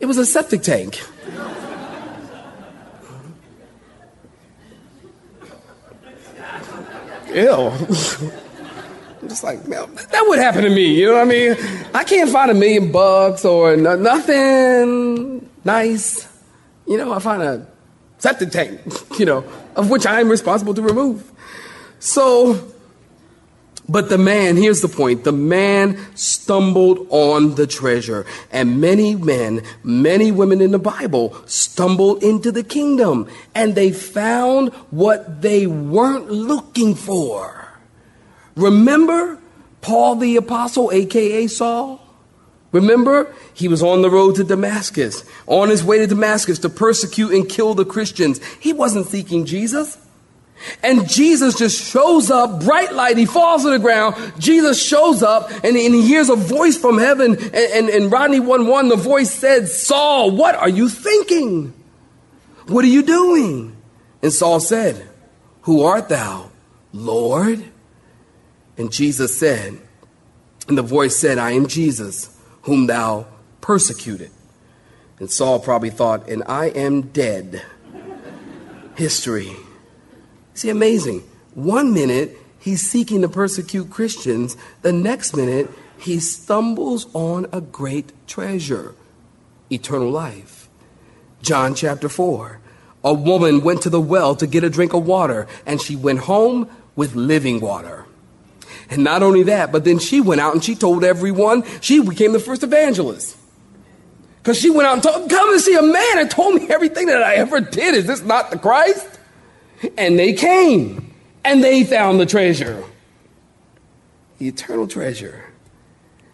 it 0.00 0.06
was 0.06 0.18
a 0.18 0.26
septic 0.26 0.62
tank. 0.62 1.00
Ew. 7.34 8.30
I'm 9.20 9.28
just 9.28 9.42
like, 9.42 9.66
man, 9.66 9.92
that 9.94 10.24
would 10.28 10.38
happen 10.38 10.62
to 10.62 10.70
me. 10.70 10.94
You 10.94 11.06
know 11.06 11.14
what 11.14 11.22
I 11.22 11.24
mean? 11.24 11.56
I 11.92 12.04
can't 12.04 12.30
find 12.30 12.50
a 12.50 12.54
million 12.54 12.92
bucks 12.92 13.44
or 13.44 13.76
no, 13.76 13.96
nothing 13.96 15.48
nice. 15.64 16.28
You 16.86 16.96
know, 16.96 17.12
I 17.12 17.18
find 17.18 17.42
a 17.42 17.66
septic 18.18 18.50
tank, 18.50 18.80
you 19.18 19.26
know, 19.26 19.44
of 19.76 19.90
which 19.90 20.06
I 20.06 20.20
am 20.20 20.28
responsible 20.28 20.74
to 20.74 20.82
remove. 20.82 21.30
So, 21.98 22.72
but 23.88 24.08
the 24.08 24.18
man, 24.18 24.56
here's 24.56 24.82
the 24.82 24.88
point 24.88 25.24
the 25.24 25.32
man 25.32 25.98
stumbled 26.14 27.06
on 27.10 27.56
the 27.56 27.66
treasure. 27.66 28.24
And 28.52 28.80
many 28.80 29.16
men, 29.16 29.62
many 29.82 30.30
women 30.30 30.60
in 30.60 30.70
the 30.70 30.78
Bible 30.78 31.34
stumbled 31.46 32.22
into 32.22 32.52
the 32.52 32.62
kingdom 32.62 33.28
and 33.54 33.74
they 33.74 33.90
found 33.90 34.72
what 34.90 35.42
they 35.42 35.66
weren't 35.66 36.30
looking 36.30 36.94
for. 36.94 37.57
Remember 38.58 39.38
Paul 39.80 40.16
the 40.16 40.36
Apostle, 40.36 40.90
aka 40.92 41.46
Saul? 41.46 42.04
Remember, 42.72 43.32
he 43.54 43.68
was 43.68 43.82
on 43.82 44.02
the 44.02 44.10
road 44.10 44.34
to 44.34 44.44
Damascus, 44.44 45.24
on 45.46 45.70
his 45.70 45.82
way 45.82 45.98
to 45.98 46.06
Damascus 46.06 46.58
to 46.58 46.68
persecute 46.68 47.32
and 47.32 47.48
kill 47.48 47.74
the 47.74 47.84
Christians. 47.84 48.44
He 48.60 48.74
wasn't 48.74 49.06
seeking 49.06 49.46
Jesus. 49.46 49.96
And 50.82 51.08
Jesus 51.08 51.56
just 51.56 51.80
shows 51.80 52.30
up, 52.30 52.64
bright 52.64 52.92
light, 52.92 53.16
he 53.16 53.26
falls 53.26 53.62
to 53.62 53.70
the 53.70 53.78
ground. 53.78 54.16
Jesus 54.38 54.82
shows 54.82 55.22
up 55.22 55.50
and, 55.50 55.76
and 55.76 55.94
he 55.94 56.02
hears 56.02 56.28
a 56.28 56.36
voice 56.36 56.76
from 56.76 56.98
heaven. 56.98 57.36
And, 57.36 57.54
and, 57.54 57.88
and 57.88 58.12
Rodney 58.12 58.40
1 58.40 58.66
1, 58.66 58.88
the 58.88 58.96
voice 58.96 59.30
said, 59.30 59.68
Saul, 59.68 60.32
what 60.32 60.56
are 60.56 60.68
you 60.68 60.88
thinking? 60.88 61.72
What 62.66 62.84
are 62.84 62.88
you 62.88 63.02
doing? 63.02 63.76
And 64.20 64.32
Saul 64.32 64.60
said, 64.60 65.08
Who 65.62 65.84
art 65.84 66.08
thou, 66.08 66.50
Lord? 66.92 67.64
And 68.78 68.90
Jesus 68.92 69.36
said, 69.36 69.78
and 70.68 70.78
the 70.78 70.82
voice 70.82 71.16
said, 71.16 71.36
I 71.36 71.50
am 71.50 71.66
Jesus, 71.66 72.30
whom 72.62 72.86
thou 72.86 73.26
persecuted. 73.60 74.30
And 75.18 75.30
Saul 75.30 75.58
probably 75.58 75.90
thought, 75.90 76.28
and 76.28 76.44
I 76.46 76.66
am 76.66 77.02
dead. 77.02 77.62
History. 78.94 79.50
See, 80.54 80.70
amazing. 80.70 81.24
One 81.54 81.92
minute, 81.92 82.36
he's 82.60 82.88
seeking 82.88 83.22
to 83.22 83.28
persecute 83.28 83.90
Christians. 83.90 84.56
The 84.82 84.92
next 84.92 85.36
minute, 85.36 85.70
he 85.98 86.20
stumbles 86.20 87.06
on 87.14 87.46
a 87.52 87.60
great 87.60 88.12
treasure 88.26 88.94
eternal 89.70 90.10
life. 90.10 90.68
John 91.42 91.74
chapter 91.74 92.08
4. 92.08 92.60
A 93.04 93.12
woman 93.12 93.62
went 93.62 93.82
to 93.82 93.90
the 93.90 94.00
well 94.00 94.34
to 94.36 94.46
get 94.46 94.64
a 94.64 94.70
drink 94.70 94.92
of 94.92 95.06
water, 95.06 95.46
and 95.66 95.80
she 95.80 95.94
went 95.94 96.20
home 96.20 96.68
with 96.96 97.14
living 97.14 97.60
water. 97.60 98.07
And 98.90 99.04
not 99.04 99.22
only 99.22 99.42
that, 99.44 99.70
but 99.70 99.84
then 99.84 99.98
she 99.98 100.20
went 100.20 100.40
out 100.40 100.54
and 100.54 100.64
she 100.64 100.74
told 100.74 101.04
everyone, 101.04 101.62
she 101.80 102.00
became 102.02 102.32
the 102.32 102.40
first 102.40 102.62
evangelist. 102.62 103.36
Because 104.42 104.58
she 104.58 104.70
went 104.70 104.86
out 104.86 104.94
and 104.94 105.02
told, 105.02 105.28
come 105.28 105.52
and 105.52 105.60
see 105.60 105.74
a 105.74 105.82
man 105.82 106.18
and 106.18 106.30
told 106.30 106.54
me 106.54 106.68
everything 106.70 107.06
that 107.08 107.22
I 107.22 107.34
ever 107.34 107.60
did. 107.60 107.94
Is 107.94 108.06
this 108.06 108.22
not 108.22 108.50
the 108.50 108.58
Christ? 108.58 109.06
And 109.98 110.18
they 110.18 110.32
came 110.32 111.14
and 111.44 111.62
they 111.62 111.84
found 111.84 112.18
the 112.18 112.24
treasure. 112.24 112.82
The 114.38 114.48
eternal 114.48 114.86
treasure. 114.86 115.44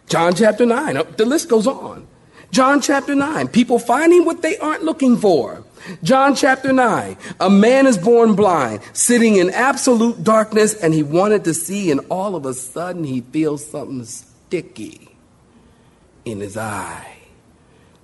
John 0.07 0.33
chapter 0.33 0.65
9, 0.65 1.01
the 1.17 1.25
list 1.25 1.49
goes 1.49 1.67
on. 1.67 2.07
John 2.51 2.79
chapter 2.79 3.15
9, 3.15 3.49
people 3.49 3.79
finding 3.79 4.23
what 4.23 4.41
they 4.41 4.57
aren't 4.59 4.83
looking 4.83 5.17
for. 5.17 5.64
John 6.03 6.35
chapter 6.35 6.73
9, 6.73 7.17
a 7.39 7.49
man 7.49 7.87
is 7.87 7.97
born 7.97 8.35
blind, 8.35 8.81
sitting 8.93 9.37
in 9.37 9.49
absolute 9.49 10.23
darkness, 10.23 10.73
and 10.73 10.93
he 10.93 11.03
wanted 11.03 11.43
to 11.45 11.53
see, 11.53 11.91
and 11.91 12.01
all 12.09 12.35
of 12.35 12.45
a 12.45 12.53
sudden 12.53 13.03
he 13.03 13.21
feels 13.21 13.65
something 13.65 14.03
sticky 14.05 15.15
in 16.23 16.39
his 16.39 16.57
eye. 16.57 17.17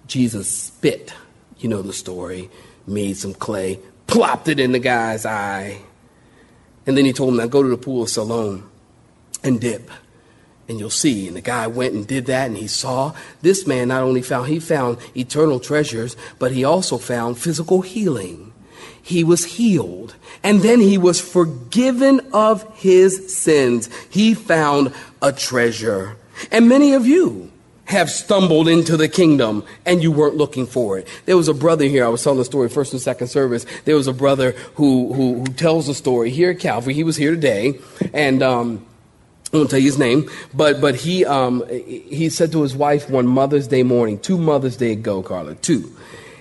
Jesus 0.07 0.47
spit, 0.47 1.13
you 1.57 1.69
know 1.69 1.81
the 1.81 1.93
story, 1.93 2.49
made 2.85 3.17
some 3.17 3.33
clay, 3.33 3.79
plopped 4.07 4.47
it 4.47 4.59
in 4.59 4.71
the 4.71 4.79
guy's 4.79 5.25
eye. 5.25 5.81
And 6.85 6.97
then 6.97 7.05
he 7.05 7.13
told 7.13 7.29
him, 7.29 7.37
now 7.37 7.47
go 7.47 7.63
to 7.63 7.69
the 7.69 7.77
pool 7.77 8.03
of 8.03 8.09
Siloam 8.09 8.69
and 9.43 9.61
dip 9.61 9.89
and 10.67 10.79
you'll 10.79 10.89
see. 10.89 11.27
And 11.27 11.35
the 11.35 11.41
guy 11.41 11.67
went 11.67 11.93
and 11.93 12.07
did 12.07 12.25
that, 12.27 12.47
and 12.47 12.57
he 12.57 12.67
saw 12.67 13.13
this 13.41 13.67
man 13.67 13.89
not 13.89 14.03
only 14.03 14.21
found, 14.21 14.47
he 14.47 14.59
found 14.59 14.97
eternal 15.15 15.59
treasures, 15.59 16.15
but 16.39 16.51
he 16.51 16.63
also 16.63 16.97
found 16.97 17.37
physical 17.37 17.81
healing. 17.81 18.53
He 19.01 19.23
was 19.23 19.43
healed, 19.45 20.15
and 20.43 20.61
then 20.61 20.79
he 20.79 20.97
was 20.97 21.19
forgiven 21.19 22.21
of 22.33 22.63
his 22.77 23.35
sins. 23.35 23.89
He 24.09 24.33
found 24.33 24.93
a 25.21 25.31
treasure. 25.33 26.17
And 26.51 26.69
many 26.69 26.93
of 26.93 27.05
you 27.05 27.51
have 27.85 28.09
stumbled 28.09 28.67
into 28.69 28.95
the 28.95 29.09
kingdom 29.09 29.65
and 29.85 30.01
you 30.01 30.11
weren't 30.11 30.37
looking 30.37 30.65
for 30.65 30.97
it. 30.97 31.07
There 31.25 31.35
was 31.35 31.49
a 31.49 31.53
brother 31.53 31.85
here, 31.85 32.05
I 32.05 32.09
was 32.09 32.23
telling 32.23 32.39
the 32.39 32.45
story 32.45 32.69
first 32.69 32.93
and 32.93 33.01
second 33.01 33.27
service. 33.27 33.65
There 33.83 33.95
was 33.95 34.07
a 34.07 34.13
brother 34.13 34.51
who, 34.75 35.13
who, 35.13 35.39
who 35.39 35.45
tells 35.45 35.87
the 35.87 35.93
story 35.93 36.29
here 36.29 36.51
at 36.51 36.59
Calvary. 36.59 36.93
He 36.93 37.03
was 37.03 37.17
here 37.17 37.31
today, 37.31 37.79
and, 38.13 38.41
um, 38.41 38.85
I 39.53 39.57
won't 39.57 39.69
tell 39.69 39.79
you 39.79 39.85
his 39.85 39.99
name, 39.99 40.29
but 40.53 40.79
but 40.79 40.95
he 40.95 41.25
um, 41.25 41.67
he 41.67 42.29
said 42.29 42.51
to 42.53 42.61
his 42.61 42.75
wife 42.75 43.09
one 43.09 43.27
Mother's 43.27 43.67
Day 43.67 43.83
morning, 43.83 44.17
two 44.17 44.37
Mother's 44.37 44.77
Day 44.77 44.93
ago, 44.93 45.21
Carla, 45.21 45.55
two. 45.55 45.93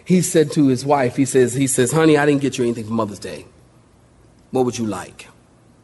He 0.04 0.22
said 0.22 0.50
to 0.52 0.66
his 0.68 0.84
wife, 0.84 1.16
he 1.16 1.24
says, 1.24 1.54
he 1.54 1.68
says, 1.68 1.92
honey, 1.92 2.16
I 2.16 2.26
didn't 2.26 2.40
get 2.40 2.58
you 2.58 2.64
anything 2.64 2.84
for 2.84 2.92
Mother's 2.92 3.20
Day. 3.20 3.46
What 4.50 4.64
would 4.64 4.76
you 4.76 4.86
like? 4.86 5.28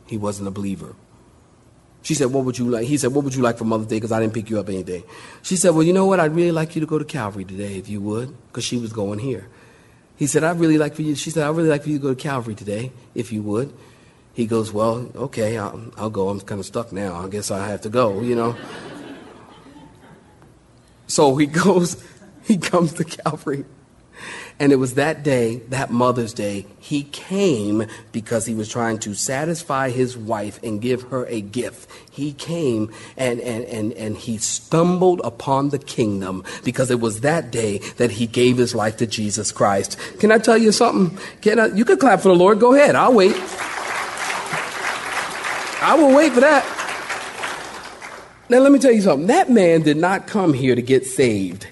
He 0.07 0.17
wasn't 0.17 0.49
a 0.49 0.51
believer. 0.51 0.97
She 2.03 2.15
said, 2.15 2.33
what 2.33 2.45
would 2.45 2.59
you 2.59 2.69
like? 2.69 2.87
He 2.87 2.97
said, 2.97 3.13
what 3.13 3.25
would 3.25 3.35
you 3.37 3.43
like 3.43 3.59
for 3.59 3.65
Mother's 3.65 3.87
Day? 3.87 3.97
Because 3.97 4.11
I 4.11 4.21
didn't 4.21 4.35
pick 4.35 4.51
you 4.51 4.59
up 4.59 4.69
anything. 4.69 5.05
She 5.43 5.57
said, 5.57 5.71
well, 5.71 5.85
you 5.85 5.93
know 5.93 6.07
what? 6.07 6.19
I'd 6.19 6.35
really 6.35 6.51
like 6.51 6.75
you 6.75 6.81
to 6.81 6.87
go 6.87 6.99
to 6.99 7.05
Calvary 7.05 7.45
today 7.45 7.77
if 7.77 7.89
you 7.89 8.01
would, 8.01 8.37
because 8.49 8.65
she 8.65 8.79
was 8.79 8.93
going 8.93 9.21
here. 9.21 9.49
He 10.17 10.27
said, 10.27 10.43
I'd 10.43 10.59
really 10.59 10.79
like 10.79 10.95
for 10.95 11.03
you. 11.03 11.15
She 11.15 11.31
said, 11.31 11.45
I'd 11.45 11.55
really 11.55 11.69
like 11.69 11.83
for 11.83 11.91
you 11.91 11.99
to 11.99 12.03
go 12.03 12.15
to 12.15 12.21
Calvary 12.21 12.55
today 12.57 12.93
if 13.15 13.33
you 13.33 13.43
would 13.43 13.73
he 14.37 14.45
goes, 14.45 14.71
Well, 14.71 15.11
okay, 15.17 15.57
I'll, 15.57 15.81
I'll 15.97 16.11
go. 16.11 16.29
I'm 16.29 16.41
kind 16.43 16.61
of 16.61 16.67
stuck 16.67 16.93
now. 16.93 17.15
I 17.15 17.29
guess 17.29 17.51
I 17.51 17.67
have 17.69 17.81
to 17.81 17.89
go, 17.89 18.21
you 18.21 18.37
know. 18.37 18.55
so 21.07 21.37
he 21.37 21.47
goes, 21.65 22.05
he 22.45 22.59
comes 22.59 22.93
to 22.95 23.05
Calvary. 23.05 23.65
And 24.59 24.73
it 24.73 24.77
was 24.77 24.95
that 24.95 25.23
day, 25.23 25.57
that 25.69 25.91
Mother's 25.91 26.35
Day, 26.35 26.67
he 26.79 27.05
came 27.05 27.85
because 28.13 28.45
he 28.45 28.55
was 28.55 28.69
trying 28.69 28.99
to 29.01 29.15
satisfy 29.15 29.89
his 29.89 30.19
wife 30.19 30.63
and 30.63 30.83
give 30.83 31.03
her 31.05 31.27
a 31.27 31.41
gift. 31.41 31.91
He 32.11 32.33
came 32.33 32.93
and, 33.17 33.41
and, 33.41 33.65
and, 33.65 33.93
and 33.95 34.17
he 34.17 34.37
stumbled 34.37 35.23
upon 35.25 35.71
the 35.71 35.79
kingdom 35.79 36.45
because 36.63 36.91
it 36.91 37.01
was 37.01 37.21
that 37.21 37.51
day 37.51 37.79
that 37.97 38.13
he 38.13 38.27
gave 38.27 38.59
his 38.59 38.75
life 38.75 38.99
to 38.99 39.07
Jesus 39.07 39.51
Christ. 39.53 39.99
Can 40.21 40.31
I 40.31 40.39
tell 40.39 40.59
you 40.59 40.73
something? 40.73 41.19
Can 41.41 41.59
I, 41.59 41.67
you 41.67 41.87
can 41.87 41.99
clap 41.99 42.21
for 42.21 42.29
the 42.29 42.35
Lord. 42.35 42.61
Go 42.61 42.75
ahead. 42.75 42.95
I'll 42.95 43.15
wait. 43.15 43.37
I 45.81 45.95
will 45.95 46.15
wait 46.15 46.33
for 46.33 46.41
that. 46.41 46.65
Now, 48.49 48.59
let 48.59 48.71
me 48.71 48.79
tell 48.79 48.93
you 48.93 49.01
something. 49.01 49.27
That 49.27 49.51
man 49.51 49.83
did 49.83 49.97
not 49.97 50.27
come 50.27 50.53
here 50.53 50.75
to 50.75 50.83
get 50.83 51.05
saved. 51.05 51.67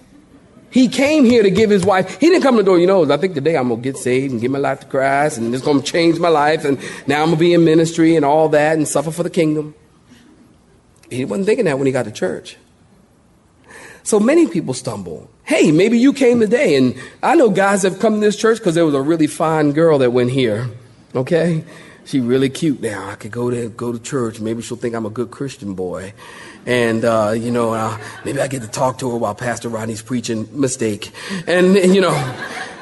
He 0.70 0.88
came 0.88 1.24
here 1.24 1.44
to 1.44 1.50
give 1.50 1.70
his 1.70 1.84
wife. 1.84 2.18
He 2.18 2.28
didn't 2.28 2.42
come 2.42 2.56
to 2.56 2.62
the 2.64 2.66
door, 2.66 2.80
you 2.80 2.86
know, 2.88 3.08
I 3.08 3.16
think 3.16 3.34
today 3.34 3.56
I'm 3.56 3.68
going 3.68 3.80
to 3.80 3.92
get 3.92 3.96
saved 3.96 4.32
and 4.32 4.40
give 4.40 4.50
my 4.50 4.58
life 4.58 4.80
to 4.80 4.86
Christ 4.86 5.38
and 5.38 5.54
it's 5.54 5.62
going 5.62 5.80
to 5.80 5.84
change 5.84 6.18
my 6.18 6.28
life 6.28 6.64
and 6.64 6.80
now 7.06 7.22
I'm 7.22 7.26
going 7.26 7.36
to 7.36 7.40
be 7.40 7.54
in 7.54 7.64
ministry 7.64 8.16
and 8.16 8.24
all 8.24 8.48
that 8.48 8.76
and 8.76 8.88
suffer 8.88 9.12
for 9.12 9.22
the 9.22 9.30
kingdom. 9.30 9.76
He 11.10 11.24
wasn't 11.24 11.46
thinking 11.46 11.66
that 11.66 11.78
when 11.78 11.86
he 11.86 11.92
got 11.92 12.06
to 12.06 12.10
church. 12.10 12.56
So 14.02 14.18
many 14.18 14.48
people 14.48 14.74
stumble. 14.74 15.30
Hey, 15.44 15.70
maybe 15.70 15.96
you 15.96 16.12
came 16.12 16.40
today 16.40 16.74
and 16.74 17.00
I 17.22 17.36
know 17.36 17.50
guys 17.50 17.84
have 17.84 18.00
come 18.00 18.14
to 18.14 18.20
this 18.20 18.36
church 18.36 18.58
because 18.58 18.74
there 18.74 18.84
was 18.84 18.94
a 18.94 19.00
really 19.00 19.28
fine 19.28 19.70
girl 19.70 19.98
that 19.98 20.10
went 20.10 20.32
here. 20.32 20.68
Okay? 21.14 21.64
She 22.04 22.20
really 22.20 22.50
cute 22.50 22.80
now. 22.80 23.08
I 23.08 23.14
could 23.14 23.30
go 23.30 23.50
to 23.50 23.68
go 23.70 23.92
to 23.92 23.98
church. 23.98 24.40
Maybe 24.40 24.62
she'll 24.62 24.76
think 24.76 24.94
I'm 24.94 25.06
a 25.06 25.10
good 25.10 25.30
Christian 25.30 25.74
boy, 25.74 26.14
and 26.66 27.04
uh, 27.04 27.34
you 27.36 27.50
know, 27.50 27.74
uh, 27.74 27.98
maybe 28.24 28.40
I 28.40 28.46
get 28.48 28.62
to 28.62 28.68
talk 28.68 28.98
to 28.98 29.10
her 29.10 29.16
while 29.16 29.34
Pastor 29.34 29.68
Rodney's 29.68 30.02
preaching. 30.02 30.48
Mistake, 30.52 31.10
and 31.46 31.74
you 31.74 32.00
know, 32.00 32.14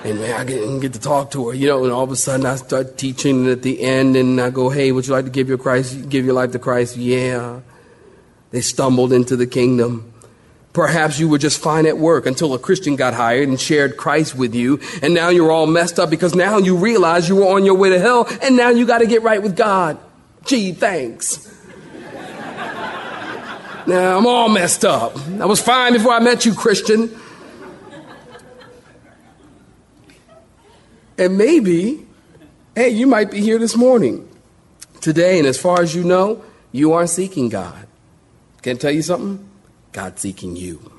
and 0.05 0.19
man, 0.19 0.41
I 0.41 0.45
get, 0.45 0.81
get 0.81 0.93
to 0.95 1.01
talk 1.01 1.31
to 1.33 1.49
her. 1.49 1.55
You 1.55 1.69
know, 1.69 1.85
and 1.85 1.93
all 1.93 2.05
of 2.05 2.11
a 2.11 2.17
sudden 2.17 2.47
I 2.47 2.57
start 2.57 2.99
teaching 2.99 3.49
at 3.49 3.63
the 3.63 3.81
end, 3.81 4.17
and 4.17 4.41
I 4.41 4.51
go, 4.51 4.71
"Hey, 4.71 4.93
would 4.93 5.07
you 5.07 5.13
like 5.13 5.25
to 5.25 5.31
give 5.31 5.49
your 5.49 5.59
Christ, 5.59 6.09
give 6.09 6.25
your 6.25 6.35
life 6.35 6.53
to 6.53 6.59
Christ?" 6.59 6.97
Yeah. 6.97 7.61
They 8.53 8.61
stumbled 8.61 9.15
into 9.15 9.35
the 9.35 9.47
kingdom. 9.47 10.12
Perhaps 10.73 11.19
you 11.19 11.29
were 11.29 11.39
just 11.39 11.61
fine 11.61 11.85
at 11.87 11.99
work 11.99 12.25
until 12.25 12.55
a 12.55 12.59
Christian 12.59 12.97
got 12.97 13.13
hired 13.13 13.47
and 13.47 13.61
shared 13.61 13.99
Christ 13.99 14.35
with 14.35 14.55
you, 14.55 14.81
and 15.03 15.13
now 15.13 15.29
you're 15.29 15.51
all 15.51 15.67
messed 15.67 15.99
up 15.99 16.09
because 16.09 16.35
now 16.35 16.57
you 16.57 16.77
realize 16.77 17.29
you 17.29 17.37
were 17.37 17.49
on 17.49 17.67
your 17.67 17.75
way 17.75 17.91
to 17.91 17.99
hell, 17.99 18.27
and 18.41 18.57
now 18.57 18.71
you 18.71 18.87
got 18.87 18.99
to 18.99 19.07
get 19.07 19.23
right 19.23 19.43
with 19.43 19.55
God. 19.55 19.99
Gee, 20.47 20.73
thanks. 20.73 21.55
now 23.87 24.17
I'm 24.17 24.27
all 24.27 24.49
messed 24.49 24.85
up. 24.85 25.17
I 25.39 25.45
was 25.45 25.61
fine 25.61 25.93
before 25.93 26.13
I 26.13 26.21
met 26.21 26.47
you, 26.47 26.55
Christian. 26.55 27.15
And 31.19 31.37
maybe, 31.37 32.07
hey, 32.75 32.89
you 32.89 33.07
might 33.07 33.31
be 33.31 33.43
here 33.43 33.59
this 33.59 33.77
morning, 33.77 34.27
today, 35.03 35.39
and 35.39 35.47
as 35.47 35.61
far 35.61 35.83
as 35.83 35.95
you 35.95 36.03
know, 36.03 36.43
you 36.73 36.95
aren't 36.95 37.11
seeking 37.11 37.51
God. 37.51 37.87
Can 38.63 38.77
I 38.77 38.81
tell 38.81 38.91
you 38.91 39.03
something? 39.03 39.52
God 39.93 40.19
seeking 40.19 40.57
you. 40.57 40.91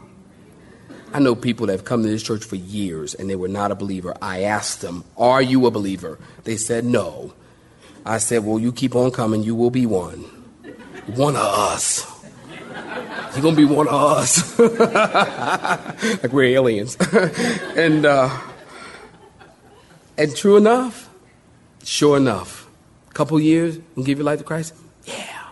I 1.13 1.19
know 1.19 1.35
people 1.35 1.67
that 1.67 1.73
have 1.73 1.85
come 1.85 2.01
to 2.03 2.09
this 2.09 2.23
church 2.23 2.43
for 2.43 2.55
years 2.55 3.13
and 3.13 3.29
they 3.29 3.35
were 3.35 3.47
not 3.47 3.71
a 3.71 3.75
believer. 3.75 4.15
I 4.21 4.43
asked 4.43 4.81
them, 4.81 5.03
Are 5.17 5.41
you 5.41 5.65
a 5.67 5.71
believer? 5.71 6.17
They 6.43 6.57
said, 6.57 6.85
No. 6.85 7.33
I 8.05 8.17
said, 8.17 8.43
Well, 8.43 8.59
you 8.59 8.71
keep 8.71 8.95
on 8.95 9.11
coming, 9.11 9.43
you 9.43 9.53
will 9.55 9.69
be 9.69 9.85
one. 9.85 10.21
One 11.15 11.35
of 11.35 11.45
us. 11.45 12.09
You're 13.33 13.41
going 13.41 13.55
to 13.55 13.67
be 13.67 13.73
one 13.73 13.87
of 13.87 13.93
us. 13.95 14.59
like 16.23 16.31
we're 16.31 16.55
aliens. 16.55 16.95
and, 17.75 18.05
uh, 18.05 18.39
and 20.17 20.35
true 20.35 20.55
enough, 20.55 21.09
sure 21.83 22.15
enough, 22.17 22.69
a 23.09 23.13
couple 23.13 23.39
years 23.39 23.79
and 23.95 24.05
give 24.05 24.19
your 24.19 24.25
life 24.25 24.37
to 24.39 24.45
Christ? 24.45 24.75
Yeah. 25.05 25.47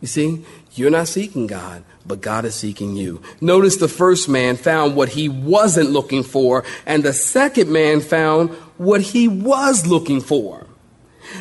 You 0.00 0.08
see, 0.08 0.44
you're 0.74 0.90
not 0.90 1.08
seeking 1.08 1.46
God, 1.46 1.84
but 2.06 2.20
God 2.20 2.44
is 2.44 2.54
seeking 2.54 2.96
you. 2.96 3.22
Notice 3.40 3.76
the 3.76 3.88
first 3.88 4.28
man 4.28 4.56
found 4.56 4.96
what 4.96 5.10
he 5.10 5.28
wasn't 5.28 5.90
looking 5.90 6.22
for, 6.22 6.64
and 6.86 7.02
the 7.02 7.12
second 7.12 7.70
man 7.70 8.00
found 8.00 8.50
what 8.78 9.00
he 9.00 9.28
was 9.28 9.86
looking 9.86 10.20
for. 10.20 10.66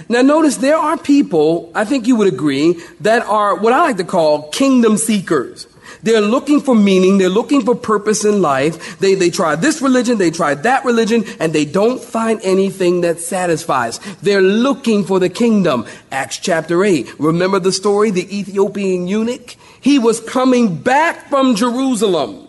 Now, 0.07 0.21
notice 0.21 0.57
there 0.57 0.77
are 0.77 0.97
people, 0.97 1.71
I 1.75 1.85
think 1.85 2.07
you 2.07 2.15
would 2.15 2.31
agree, 2.31 2.81
that 3.01 3.23
are 3.23 3.55
what 3.55 3.73
I 3.73 3.81
like 3.81 3.97
to 3.97 4.03
call 4.03 4.49
kingdom 4.49 4.97
seekers. 4.97 5.67
They're 6.03 6.21
looking 6.21 6.61
for 6.61 6.75
meaning. 6.75 7.17
They're 7.17 7.29
looking 7.29 7.63
for 7.63 7.75
purpose 7.75 8.25
in 8.25 8.41
life. 8.41 8.99
They, 8.99 9.15
they 9.15 9.29
try 9.29 9.55
this 9.55 9.81
religion. 9.81 10.17
They 10.17 10.31
try 10.31 10.55
that 10.55 10.85
religion 10.85 11.25
and 11.39 11.53
they 11.53 11.65
don't 11.65 12.01
find 12.01 12.39
anything 12.43 13.01
that 13.01 13.19
satisfies. 13.19 13.99
They're 14.21 14.41
looking 14.41 15.03
for 15.03 15.19
the 15.19 15.29
kingdom. 15.29 15.85
Acts 16.11 16.37
chapter 16.37 16.83
8. 16.83 17.19
Remember 17.19 17.59
the 17.59 17.71
story? 17.71 18.11
The 18.11 18.37
Ethiopian 18.37 19.07
eunuch? 19.07 19.55
He 19.79 19.97
was 19.97 20.19
coming 20.19 20.77
back 20.77 21.29
from 21.29 21.55
Jerusalem. 21.55 22.47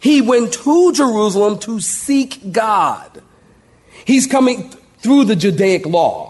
He 0.00 0.22
went 0.22 0.52
to 0.54 0.92
Jerusalem 0.92 1.58
to 1.60 1.80
seek 1.80 2.52
God. 2.52 3.22
He's 4.04 4.26
coming 4.26 4.70
through 4.98 5.24
the 5.24 5.36
Judaic 5.36 5.84
law. 5.86 6.29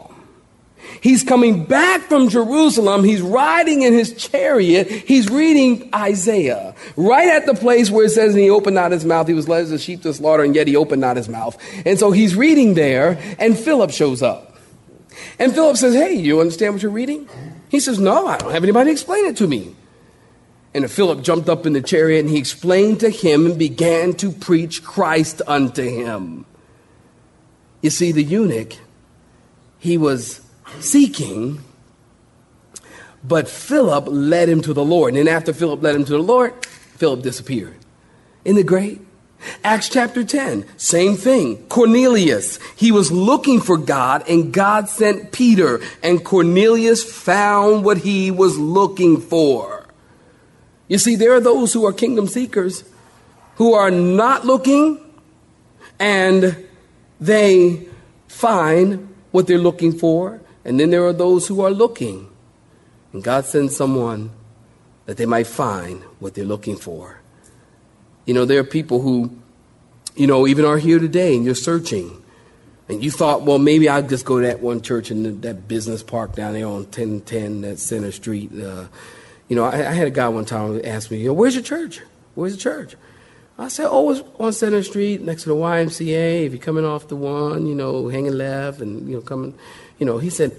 He's 1.01 1.25
coming 1.25 1.65
back 1.65 2.03
from 2.03 2.29
Jerusalem. 2.29 3.05
He's 3.05 3.23
riding 3.23 3.83
in 3.83 3.95
his 3.95 4.13
chariot. 4.15 4.89
He's 4.89 5.31
reading 5.31 5.89
Isaiah 5.95 6.75
right 6.97 7.29
at 7.29 7.47
the 7.47 7.55
place 7.55 7.91
where 7.91 8.05
it 8.05 8.11
says, 8.11 8.35
and 8.35 8.43
he 8.43 8.51
opened 8.51 8.75
not 8.75 8.93
his 8.93 9.05
mouth. 9.05 9.27
He 9.27 9.35
was 9.35 9.49
led 9.49 9.63
as 9.63 9.73
a 9.73 9.79
sheep 9.79 10.03
to 10.03 10.13
slaughter, 10.13 10.43
and 10.43 10.55
yet 10.55 10.69
he 10.69 10.77
opened 10.77 11.01
not 11.01 11.17
his 11.17 11.29
mouth. 11.29 11.57
And 11.87 11.99
so 11.99 12.11
he's 12.11 12.37
reading 12.37 12.75
there, 12.75 13.19
and 13.39 13.59
Philip 13.59 13.91
shows 13.91 14.23
up. 14.23 14.59
And 15.39 15.53
Philip 15.53 15.77
says, 15.77 15.95
Hey, 15.95 16.15
you 16.15 16.41
understand 16.41 16.75
what 16.75 16.83
you're 16.83 16.93
reading? 16.93 17.29
He 17.71 17.81
says, 17.81 17.99
No, 17.99 18.27
I 18.27 18.37
don't 18.37 18.53
have 18.53 18.63
anybody 18.63 18.91
explain 18.91 19.25
it 19.25 19.37
to 19.39 19.47
me. 19.47 19.75
And 20.75 20.89
Philip 20.89 21.23
jumped 21.23 21.49
up 21.49 21.67
in 21.67 21.73
the 21.73 21.81
chariot 21.81 22.21
and 22.21 22.31
he 22.31 22.39
explained 22.39 23.01
to 23.01 23.11
him 23.11 23.47
and 23.47 23.59
began 23.59 24.13
to 24.15 24.31
preach 24.31 24.85
Christ 24.85 25.43
unto 25.47 25.83
him. 25.83 26.47
You 27.81 27.91
see, 27.91 28.13
the 28.13 28.23
eunuch, 28.23 28.75
he 29.79 29.99
was 29.99 30.43
seeking, 30.79 31.61
but 33.23 33.49
Philip 33.49 34.07
led 34.09 34.49
him 34.49 34.61
to 34.63 34.73
the 34.73 34.85
Lord. 34.85 35.15
And 35.15 35.27
then 35.27 35.35
after 35.35 35.53
Philip 35.53 35.83
led 35.83 35.95
him 35.95 36.05
to 36.05 36.13
the 36.13 36.19
Lord, 36.19 36.65
Philip 36.65 37.23
disappeared. 37.23 37.77
Isn't 38.45 38.59
it 38.59 38.67
great? 38.67 39.01
Acts 39.65 39.89
chapter 39.89 40.23
10, 40.23 40.67
same 40.77 41.17
thing. 41.17 41.67
Cornelius, 41.69 42.59
he 42.77 42.93
was 42.93 43.11
looking 43.11 43.61
for 43.61 43.79
God 43.79 44.29
and 44.29 44.53
God 44.53 44.89
sent 44.89 45.33
Peter 45.33 45.81
and 46.03 46.23
Cornelius 46.23 47.03
found 47.03 47.85
what 47.85 47.99
he 47.99 48.31
was 48.31 48.59
looking 48.59 49.19
for. 49.19 49.87
You 50.89 50.99
see, 50.99 51.17
there 51.17 51.33
are 51.33 51.41
those 51.41 51.73
who 51.73 51.87
are 51.87 51.93
kingdom 51.93 52.27
seekers 52.27 52.85
who 53.57 53.73
are 53.73 53.91
not 53.91 54.45
looking 54.45 55.01
and 55.99 56.67
they 57.21 57.87
find 58.29 59.15
what 59.31 59.47
they're 59.47 59.59
looking 59.59 59.93
for 59.93 60.41
and 60.65 60.79
then 60.79 60.91
there 60.91 61.05
are 61.05 61.13
those 61.13 61.49
who 61.49 61.61
are 61.63 61.71
looking. 61.71 62.29
And 63.13 63.25
God 63.25 63.45
sends 63.45 63.77
someone 63.77 64.31
that 65.07 65.17
they 65.17 65.27
might 65.27 65.47
find 65.47 66.03
what 66.19 66.35
they're 66.35 66.45
looking 66.45 66.77
for. 66.77 67.21
You 68.27 68.35
know, 68.35 68.45
there 68.45 68.61
are 68.61 68.65
people 68.65 69.01
who, 69.01 69.37
you 70.15 70.27
know, 70.27 70.47
even 70.47 70.65
are 70.65 70.79
here 70.79 70.99
today 70.99 71.35
and 71.35 71.45
you're 71.45 71.55
searching. 71.55 72.23
And 72.89 73.03
you 73.03 73.11
thought, 73.11 73.43
well, 73.43 73.59
maybe 73.59 73.89
I'll 73.89 74.07
just 74.07 74.25
go 74.25 74.41
to 74.41 74.47
that 74.47 74.61
one 74.61 74.83
church 74.83 75.11
in 75.11 75.41
that 75.41 75.67
business 75.69 76.03
park 76.03 76.35
down 76.35 76.55
there 76.55 76.67
on 76.67 76.85
1010, 76.85 77.63
that 77.63 77.79
Center 77.79 78.13
Street. 78.13 78.51
Uh, 78.53 78.87
you 79.49 79.57
know, 79.57 79.65
I, 79.65 79.75
I, 79.75 79.93
had 79.93 80.07
a 80.07 80.11
guy 80.11 80.29
one 80.29 80.45
time 80.45 80.81
ask 80.85 81.11
me, 81.11 81.19
you 81.19 81.29
know, 81.29 81.33
where's 81.33 81.55
your 81.55 81.65
church? 81.65 82.01
Where's 82.35 82.55
the 82.55 82.61
church? 82.61 82.97
I 83.61 83.69
said, 83.69 83.89
oh, 83.91 84.11
it's 84.11 84.23
on 84.39 84.55
Center 84.55 84.83
Street 84.83 85.21
next 85.21 85.43
to 85.43 85.51
the 85.51 85.55
YMCA. 85.55 86.47
If 86.47 86.53
you're 86.53 86.63
coming 86.63 86.87
off 86.87 87.09
the 87.09 87.17
one, 87.17 87.67
you 87.67 87.75
know, 87.75 88.09
hanging 88.09 88.33
left 88.33 88.81
and, 88.81 89.07
you 89.07 89.17
know, 89.17 89.21
coming 89.21 89.55
you 89.99 90.07
know, 90.07 90.17
he 90.17 90.31
said, 90.31 90.59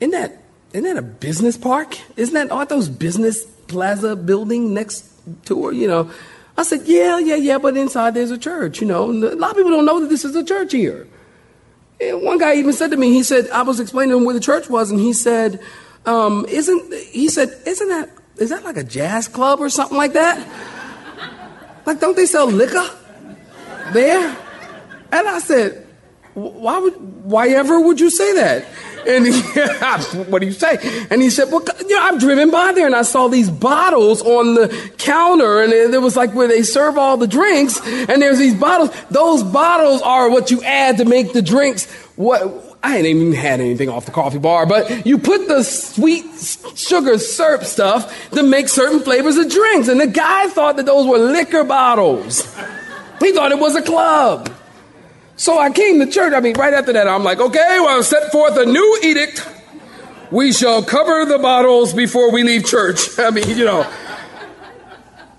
isn't 0.00 0.10
that, 0.10 0.42
isn't 0.72 0.82
that 0.82 0.96
a 0.96 1.02
business 1.02 1.56
park? 1.56 1.96
Isn't 2.16 2.34
that, 2.34 2.50
aren't 2.50 2.70
those 2.70 2.88
business 2.88 3.44
plaza 3.68 4.16
building 4.16 4.74
next 4.74 5.08
to 5.46 5.66
her, 5.66 5.72
you 5.72 5.86
know? 5.86 6.10
I 6.58 6.64
said, 6.64 6.82
yeah, 6.86 7.18
yeah, 7.18 7.36
yeah, 7.36 7.58
but 7.58 7.76
inside 7.76 8.14
there's 8.14 8.32
a 8.32 8.38
church, 8.38 8.80
you 8.80 8.86
know. 8.88 9.10
a 9.10 9.36
lot 9.36 9.52
of 9.52 9.56
people 9.56 9.70
don't 9.70 9.86
know 9.86 10.00
that 10.00 10.08
this 10.08 10.24
is 10.24 10.34
a 10.34 10.44
church 10.44 10.72
here. 10.72 11.06
And 12.00 12.20
one 12.22 12.38
guy 12.38 12.56
even 12.56 12.72
said 12.72 12.90
to 12.90 12.96
me, 12.96 13.12
he 13.12 13.22
said, 13.22 13.48
I 13.50 13.62
was 13.62 13.78
explaining 13.78 14.10
to 14.10 14.18
him 14.18 14.24
where 14.24 14.34
the 14.34 14.40
church 14.40 14.68
was, 14.68 14.90
and 14.90 14.98
he 14.98 15.12
said, 15.12 15.60
um, 16.04 16.44
isn't, 16.48 16.92
he 16.92 17.28
said, 17.28 17.56
isn't 17.64 17.88
that, 17.88 18.10
is 18.38 18.50
that 18.50 18.64
like 18.64 18.76
a 18.76 18.82
jazz 18.82 19.28
club 19.28 19.60
or 19.60 19.68
something 19.68 19.96
like 19.96 20.14
that? 20.14 20.44
Like, 21.86 22.00
don't 22.00 22.16
they 22.16 22.26
sell 22.26 22.46
liquor 22.46 22.88
there? 23.92 24.36
And 25.12 25.28
I 25.28 25.38
said, 25.38 25.86
why 26.34 26.78
would, 26.78 26.94
why 27.24 27.48
ever 27.48 27.80
would 27.80 28.00
you 28.00 28.10
say 28.10 28.34
that? 28.34 28.66
And 29.06 29.26
he, 29.26 29.40
what 30.30 30.40
do 30.40 30.46
you 30.46 30.52
say? 30.52 30.78
And 31.10 31.22
he 31.22 31.30
said, 31.30 31.52
well, 31.52 31.62
you 31.80 31.94
know, 31.94 32.02
I've 32.02 32.18
driven 32.18 32.50
by 32.50 32.72
there 32.72 32.86
and 32.86 32.96
I 32.96 33.02
saw 33.02 33.28
these 33.28 33.50
bottles 33.50 34.22
on 34.22 34.54
the 34.54 34.68
counter 34.98 35.62
and 35.62 35.72
it, 35.72 36.00
was 36.00 36.16
like 36.16 36.34
where 36.34 36.48
they 36.48 36.62
serve 36.62 36.98
all 36.98 37.16
the 37.16 37.26
drinks 37.26 37.80
and 37.84 38.20
there's 38.20 38.38
these 38.38 38.54
bottles. 38.54 38.90
Those 39.10 39.42
bottles 39.42 40.02
are 40.02 40.28
what 40.30 40.50
you 40.50 40.62
add 40.62 40.98
to 40.98 41.04
make 41.04 41.32
the 41.32 41.42
drinks. 41.42 41.90
What, 42.16 42.73
I 42.84 42.98
ain't 42.98 43.06
even 43.06 43.32
had 43.32 43.60
anything 43.60 43.88
off 43.88 44.04
the 44.04 44.12
coffee 44.12 44.38
bar, 44.38 44.66
but 44.66 45.06
you 45.06 45.16
put 45.16 45.48
the 45.48 45.62
sweet 45.62 46.26
sugar 46.76 47.16
syrup 47.16 47.64
stuff 47.64 48.30
to 48.32 48.42
make 48.42 48.68
certain 48.68 49.00
flavors 49.00 49.38
of 49.38 49.50
drinks. 49.50 49.88
And 49.88 49.98
the 49.98 50.06
guy 50.06 50.48
thought 50.48 50.76
that 50.76 50.84
those 50.84 51.06
were 51.06 51.16
liquor 51.16 51.64
bottles. 51.64 52.44
He 53.20 53.32
thought 53.32 53.52
it 53.52 53.58
was 53.58 53.74
a 53.74 53.80
club. 53.80 54.54
So 55.36 55.58
I 55.58 55.70
came 55.70 55.98
to 56.00 56.06
church. 56.06 56.34
I 56.34 56.40
mean, 56.40 56.56
right 56.58 56.74
after 56.74 56.92
that, 56.92 57.08
I'm 57.08 57.24
like, 57.24 57.40
okay, 57.40 57.78
well, 57.80 58.02
set 58.02 58.30
forth 58.30 58.58
a 58.58 58.66
new 58.66 59.00
edict. 59.02 59.48
We 60.30 60.52
shall 60.52 60.82
cover 60.82 61.24
the 61.24 61.38
bottles 61.38 61.94
before 61.94 62.32
we 62.32 62.42
leave 62.42 62.66
church. 62.66 62.98
I 63.18 63.30
mean, 63.30 63.48
you 63.48 63.64
know. 63.64 63.90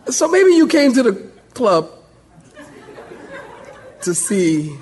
So 0.10 0.28
maybe 0.28 0.54
you 0.54 0.68
came 0.68 0.94
to 0.94 1.04
the 1.04 1.32
club 1.54 1.92
to 4.02 4.16
see, 4.16 4.76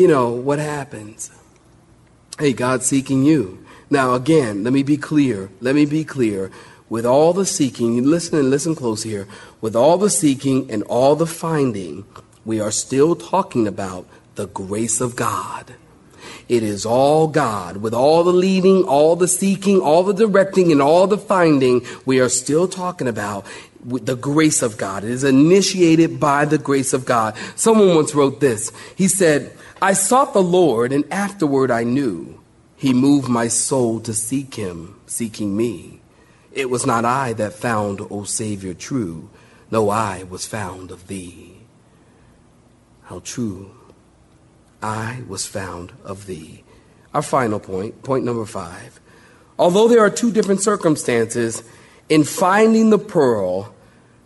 you 0.00 0.08
know, 0.08 0.30
what 0.30 0.58
happens. 0.58 1.30
Hey, 2.38 2.54
God's 2.54 2.86
seeking 2.86 3.22
you. 3.22 3.62
Now, 3.90 4.14
again, 4.14 4.64
let 4.64 4.72
me 4.72 4.82
be 4.82 4.96
clear. 4.96 5.50
Let 5.60 5.74
me 5.74 5.84
be 5.84 6.04
clear. 6.04 6.50
With 6.88 7.04
all 7.04 7.34
the 7.34 7.44
seeking, 7.44 8.02
listen 8.02 8.38
and 8.38 8.48
listen 8.48 8.74
close 8.74 9.02
here. 9.02 9.28
With 9.60 9.76
all 9.76 9.98
the 9.98 10.08
seeking 10.08 10.70
and 10.70 10.82
all 10.84 11.16
the 11.16 11.26
finding, 11.26 12.06
we 12.46 12.60
are 12.60 12.70
still 12.70 13.14
talking 13.14 13.68
about 13.68 14.06
the 14.36 14.46
grace 14.46 15.02
of 15.02 15.16
God. 15.16 15.74
it 16.48 16.62
is 16.62 16.86
all 16.86 17.28
God. 17.28 17.76
With 17.78 17.92
all 17.92 18.24
the 18.24 18.32
leading, 18.32 18.84
all 18.84 19.16
the 19.16 19.28
seeking, 19.28 19.80
all 19.80 20.02
the 20.02 20.14
directing, 20.14 20.72
and 20.72 20.80
all 20.80 21.06
the 21.06 21.18
finding, 21.18 21.84
we 22.06 22.20
are 22.20 22.28
still 22.30 22.66
talking 22.66 23.06
about 23.06 23.44
the 23.84 24.16
grace 24.16 24.62
of 24.62 24.78
God. 24.78 25.04
It 25.04 25.10
is 25.10 25.24
initiated 25.24 26.18
by 26.18 26.46
the 26.46 26.58
grace 26.58 26.92
of 26.92 27.04
God. 27.04 27.36
Someone 27.54 27.94
once 27.94 28.14
wrote 28.14 28.40
this. 28.40 28.72
He 28.96 29.08
said, 29.08 29.52
I 29.82 29.94
sought 29.94 30.34
the 30.34 30.42
Lord, 30.42 30.92
and 30.92 31.10
afterward 31.10 31.70
I 31.70 31.84
knew 31.84 32.40
he 32.76 32.92
moved 32.92 33.28
my 33.28 33.48
soul 33.48 34.00
to 34.00 34.12
seek 34.12 34.54
him, 34.54 35.00
seeking 35.06 35.56
me. 35.56 36.00
It 36.52 36.68
was 36.68 36.86
not 36.86 37.04
I 37.04 37.32
that 37.34 37.52
found, 37.52 38.00
O 38.10 38.24
Savior, 38.24 38.74
true. 38.74 39.30
No, 39.70 39.90
I 39.90 40.24
was 40.24 40.46
found 40.46 40.90
of 40.90 41.06
thee. 41.06 41.58
How 43.04 43.20
true. 43.20 43.70
I 44.82 45.22
was 45.28 45.46
found 45.46 45.92
of 46.04 46.26
thee. 46.26 46.64
Our 47.12 47.22
final 47.22 47.60
point, 47.60 48.02
point 48.02 48.24
number 48.24 48.46
five. 48.46 49.00
Although 49.58 49.88
there 49.88 50.00
are 50.00 50.10
two 50.10 50.32
different 50.32 50.62
circumstances, 50.62 51.62
in 52.08 52.24
finding 52.24 52.90
the 52.90 52.98
pearl, 52.98 53.74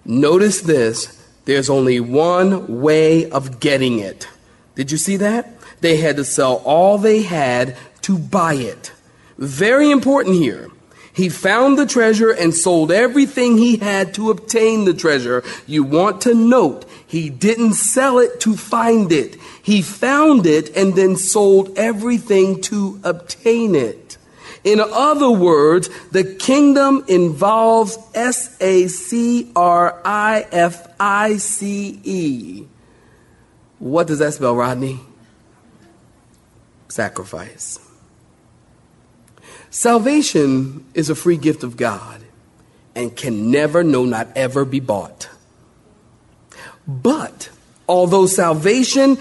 notice 0.04 0.60
this 0.60 1.20
there's 1.44 1.68
only 1.68 2.00
one 2.00 2.80
way 2.80 3.30
of 3.30 3.60
getting 3.60 3.98
it. 3.98 4.28
Did 4.74 4.90
you 4.90 4.98
see 4.98 5.16
that? 5.16 5.50
They 5.80 5.98
had 5.98 6.16
to 6.16 6.24
sell 6.24 6.56
all 6.64 6.98
they 6.98 7.22
had 7.22 7.76
to 8.02 8.18
buy 8.18 8.54
it. 8.54 8.92
Very 9.38 9.90
important 9.90 10.36
here. 10.36 10.70
He 11.12 11.28
found 11.28 11.78
the 11.78 11.86
treasure 11.86 12.30
and 12.30 12.52
sold 12.52 12.90
everything 12.90 13.56
he 13.56 13.76
had 13.76 14.14
to 14.14 14.30
obtain 14.30 14.84
the 14.84 14.94
treasure. 14.94 15.44
You 15.64 15.84
want 15.84 16.20
to 16.22 16.34
note, 16.34 16.86
he 17.06 17.30
didn't 17.30 17.74
sell 17.74 18.18
it 18.18 18.40
to 18.40 18.56
find 18.56 19.12
it. 19.12 19.36
He 19.62 19.80
found 19.80 20.44
it 20.44 20.76
and 20.76 20.96
then 20.96 21.16
sold 21.16 21.78
everything 21.78 22.60
to 22.62 23.00
obtain 23.04 23.76
it. 23.76 24.18
In 24.64 24.80
other 24.80 25.30
words, 25.30 25.88
the 26.10 26.24
kingdom 26.24 27.04
involves 27.06 27.96
S 28.14 28.56
A 28.60 28.88
C 28.88 29.52
R 29.54 30.00
I 30.04 30.46
F 30.50 30.88
I 30.98 31.36
C 31.36 32.00
E. 32.02 32.66
What 33.84 34.06
does 34.06 34.20
that 34.20 34.32
spell, 34.32 34.56
Rodney? 34.56 34.98
Sacrifice. 36.88 37.78
Salvation 39.68 40.86
is 40.94 41.10
a 41.10 41.14
free 41.14 41.36
gift 41.36 41.62
of 41.62 41.76
God 41.76 42.22
and 42.94 43.14
can 43.14 43.50
never, 43.50 43.84
no, 43.84 44.06
not 44.06 44.28
ever 44.36 44.64
be 44.64 44.80
bought. 44.80 45.28
But 46.88 47.50
although 47.86 48.24
salvation 48.24 49.18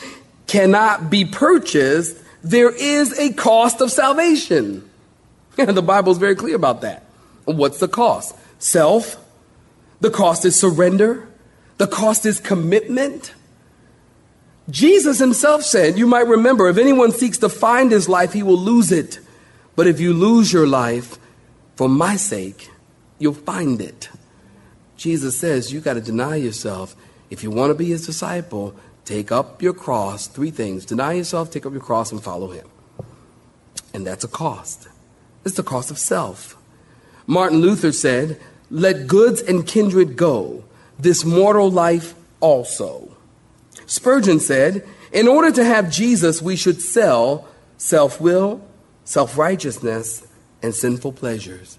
cannot 0.48 1.10
be 1.10 1.26
purchased, 1.26 2.18
there 2.42 2.74
is 2.74 3.20
a 3.20 3.34
cost 3.34 3.82
of 3.82 3.92
salvation. 3.92 4.90
And 5.58 5.70
the 5.76 5.82
Bible 5.82 6.14
is 6.14 6.20
very 6.20 6.36
clear 6.36 6.56
about 6.56 6.80
that. 6.82 7.04
What's 7.44 7.80
the 7.80 7.90
cost? 7.90 8.34
Self. 8.60 9.18
The 10.00 10.10
cost 10.10 10.46
is 10.46 10.58
surrender. 10.58 11.28
The 11.80 11.88
cost 11.88 12.26
is 12.26 12.40
commitment. 12.40 13.34
Jesus 14.70 15.20
himself 15.20 15.64
said, 15.64 15.98
you 15.98 16.08
might 16.08 16.28
remember, 16.28 16.70
if 16.70 16.78
anyone 16.78 17.12
seeks 17.12 17.38
to 17.40 17.50
find 17.50 17.92
his 17.92 18.08
life, 18.08 18.34
he 18.34 18.44
will 18.44 18.58
lose 18.58 18.92
it. 18.92 19.20
But 19.76 19.88
if 19.88 20.00
you 20.00 20.14
lose 20.14 20.54
your 20.54 20.68
life 20.68 21.18
for 21.76 21.90
my 21.90 22.16
sake, 22.16 22.70
you'll 23.20 23.34
find 23.34 23.82
it. 23.82 24.10
Jesus 24.96 25.38
says 25.38 25.74
you 25.74 25.82
got 25.82 25.96
to 25.96 26.02
deny 26.02 26.36
yourself. 26.36 26.96
If 27.30 27.44
you 27.44 27.52
want 27.52 27.72
to 27.72 27.76
be 27.76 27.88
his 27.88 28.06
disciple, 28.06 28.76
take 29.06 29.32
up 29.32 29.62
your 29.62 29.74
cross. 29.74 30.28
Three 30.28 30.52
things 30.52 30.86
deny 30.86 31.14
yourself, 31.14 31.52
take 31.52 31.66
up 31.66 31.74
your 31.74 31.82
cross, 31.82 32.12
and 32.12 32.24
follow 32.24 32.52
him. 32.52 32.68
And 33.94 34.08
that's 34.08 34.24
a 34.24 34.28
cost. 34.28 34.88
It's 35.44 35.56
the 35.56 35.64
cost 35.64 35.92
of 35.92 36.00
self. 36.00 36.58
Martin 37.28 37.60
Luther 37.60 37.92
said, 37.92 38.40
Let 38.70 39.08
goods 39.08 39.42
and 39.42 39.68
kindred 39.68 40.16
go, 40.16 40.64
this 40.98 41.26
mortal 41.26 41.70
life 41.70 42.14
also. 42.40 43.13
Spurgeon 43.86 44.40
said, 44.40 44.88
In 45.12 45.28
order 45.28 45.52
to 45.52 45.64
have 45.64 45.92
Jesus, 45.92 46.42
we 46.42 46.56
should 46.56 46.82
sell 46.82 47.48
self 47.78 48.20
will, 48.20 48.62
self 49.04 49.38
righteousness, 49.38 50.26
and 50.62 50.74
sinful 50.74 51.14
pleasures. 51.14 51.78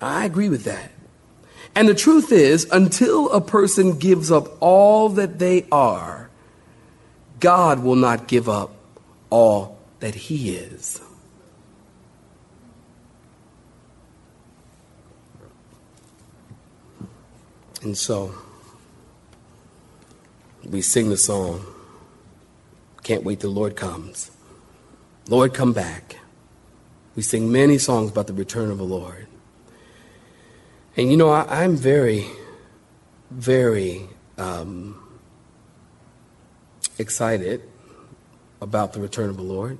I 0.00 0.24
agree 0.24 0.48
with 0.48 0.64
that. 0.64 0.90
And 1.74 1.88
the 1.88 1.94
truth 1.94 2.32
is, 2.32 2.66
until 2.70 3.30
a 3.30 3.40
person 3.40 3.98
gives 3.98 4.30
up 4.30 4.48
all 4.60 5.08
that 5.10 5.38
they 5.38 5.66
are, 5.70 6.28
God 7.40 7.82
will 7.82 7.96
not 7.96 8.26
give 8.26 8.48
up 8.48 8.74
all 9.30 9.78
that 10.00 10.14
He 10.14 10.56
is. 10.56 11.00
And 17.82 17.96
so, 17.96 18.34
we 20.70 20.82
sing 20.82 21.08
the 21.08 21.16
song, 21.16 21.64
Can't 23.02 23.24
Wait 23.24 23.40
Till 23.40 23.52
the 23.52 23.58
Lord 23.58 23.76
Comes. 23.76 24.30
Lord, 25.28 25.54
come 25.54 25.72
back. 25.72 26.16
We 27.16 27.22
sing 27.22 27.50
many 27.50 27.78
songs 27.78 28.10
about 28.10 28.26
the 28.26 28.34
return 28.34 28.70
of 28.70 28.78
the 28.78 28.84
Lord. 28.84 29.26
And 30.96 31.10
you 31.10 31.16
know, 31.16 31.30
I, 31.30 31.64
am 31.64 31.76
very, 31.76 32.26
very 33.30 34.08
um, 34.36 35.00
excited 36.98 37.62
about 38.60 38.92
the 38.92 39.00
return 39.00 39.30
of 39.30 39.36
the 39.36 39.42
Lord 39.42 39.78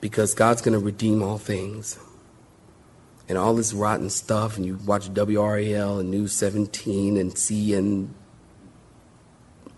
because 0.00 0.34
God's 0.34 0.60
going 0.60 0.78
to 0.78 0.84
redeem 0.84 1.22
all 1.22 1.38
things. 1.38 1.98
And 3.28 3.36
all 3.36 3.54
this 3.54 3.72
rotten 3.72 4.08
stuff, 4.08 4.56
and 4.56 4.64
you 4.64 4.78
watch 4.86 5.12
WRAL 5.12 5.98
and 5.98 6.12
News 6.12 6.32
17 6.34 7.16
and 7.16 7.36
see 7.36 7.74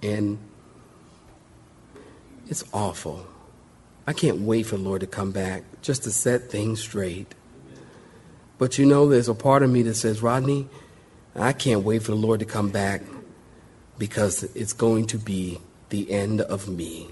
and 0.02 0.38
it's 2.48 2.64
awful. 2.72 3.26
I 4.06 4.12
can't 4.12 4.40
wait 4.40 4.64
for 4.64 4.76
the 4.76 4.82
Lord 4.82 5.00
to 5.02 5.06
come 5.06 5.32
back 5.32 5.64
just 5.82 6.04
to 6.04 6.10
set 6.10 6.50
things 6.50 6.80
straight. 6.80 7.34
But 8.56 8.78
you 8.78 8.86
know, 8.86 9.08
there's 9.08 9.28
a 9.28 9.34
part 9.34 9.62
of 9.62 9.70
me 9.70 9.82
that 9.82 9.94
says, 9.94 10.22
Rodney, 10.22 10.68
I 11.36 11.52
can't 11.52 11.84
wait 11.84 12.02
for 12.02 12.12
the 12.12 12.16
Lord 12.16 12.40
to 12.40 12.46
come 12.46 12.70
back 12.70 13.02
because 13.98 14.44
it's 14.54 14.72
going 14.72 15.06
to 15.08 15.18
be 15.18 15.58
the 15.90 16.10
end 16.10 16.40
of 16.40 16.68
me. 16.68 17.08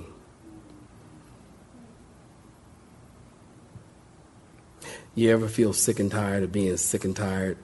You 5.14 5.32
ever 5.32 5.48
feel 5.48 5.72
sick 5.72 5.98
and 5.98 6.10
tired 6.10 6.42
of 6.42 6.52
being 6.52 6.76
sick 6.76 7.04
and 7.04 7.16
tired 7.16 7.56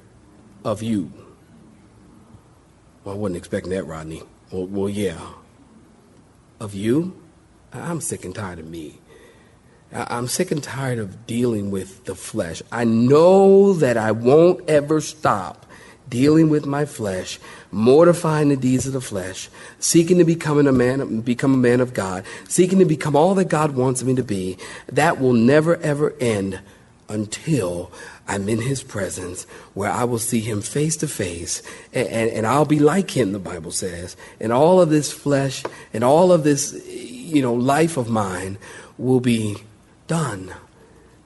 of 0.65 0.83
you? 0.83 1.13
Well, 3.05 3.15
I 3.15 3.19
wasn't 3.19 3.37
expecting 3.37 3.73
that, 3.73 3.85
Rodney. 3.85 4.23
Well, 4.53 4.67
well 4.67 4.89
yeah. 4.89 5.19
Of 6.61 6.75
you? 6.75 7.21
I'm 7.73 8.01
sick 8.01 8.25
and 8.25 8.35
tired 8.35 8.59
of 8.59 8.69
me. 8.69 9.01
I'm 9.93 10.29
sick 10.29 10.51
and 10.51 10.63
tired 10.63 10.99
of 10.99 11.27
dealing 11.27 11.71
with 11.71 12.05
the 12.05 12.15
flesh. 12.15 12.63
I 12.71 12.85
know 12.85 13.73
that 13.75 13.97
I 13.97 14.13
won't 14.13 14.69
ever 14.69 15.01
stop 15.01 15.67
dealing 16.09 16.51
with 16.51 16.67
my 16.67 16.85
flesh, 16.85 17.39
mortifying 17.71 18.51
the 18.51 18.57
deeds 18.57 18.87
of 18.87 18.93
the 18.93 19.01
flesh, 19.01 19.49
seeking 19.79 20.19
to 20.19 20.25
become 20.25 20.67
a 20.67 20.73
man, 20.73 21.21
become 21.21 21.55
a 21.55 21.59
man 21.59 21.81
of 21.81 21.95
God, 21.95 22.25
seeking 22.49 22.79
to 22.79 22.85
become 22.85 23.17
all 23.17 23.35
that 23.35 23.47
God 23.47 23.75
wants 23.75 24.03
me 24.03 24.15
to 24.15 24.23
be. 24.23 24.59
That 24.89 25.21
will 25.21 25.33
never 25.33 25.77
ever 25.77 26.15
end 26.21 26.61
until 27.09 27.93
I'm 28.27 28.49
in 28.49 28.61
his 28.61 28.83
presence 28.83 29.45
where 29.75 29.91
I 29.91 30.05
will 30.05 30.19
see 30.19 30.41
him 30.41 30.63
face 30.63 30.97
to 30.99 31.09
face 31.09 31.63
and, 31.93 32.09
and, 32.09 32.31
and, 32.31 32.47
I'll 32.47 32.65
be 32.65 32.79
like 32.79 33.17
him, 33.17 33.33
the 33.33 33.39
Bible 33.39 33.71
says. 33.71 34.17
And 34.41 34.53
all 34.53 34.81
of 34.81 34.91
this 34.91 35.13
flesh 35.13 35.63
and 35.93 36.03
all 36.05 36.33
of 36.33 36.45
this, 36.45 36.73
you 36.87 37.43
know, 37.43 37.55
life 37.55 37.97
of 37.97 38.09
mine 38.09 38.59
will 38.99 39.21
be 39.21 39.57
done. 40.07 40.55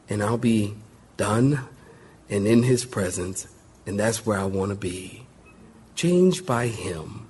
And 0.09 0.23
I'll 0.23 0.39
be 0.39 0.75
done 1.17 1.61
and 2.29 2.47
in 2.47 2.63
his 2.63 2.85
presence. 2.85 3.47
And 3.87 3.99
that's 3.99 4.27
where 4.27 4.39
I 4.39 4.45
want 4.45 4.71
to 4.71 4.77
be. 4.77 5.27
Changed 5.95 6.47
by 6.47 6.67
him. 6.69 7.27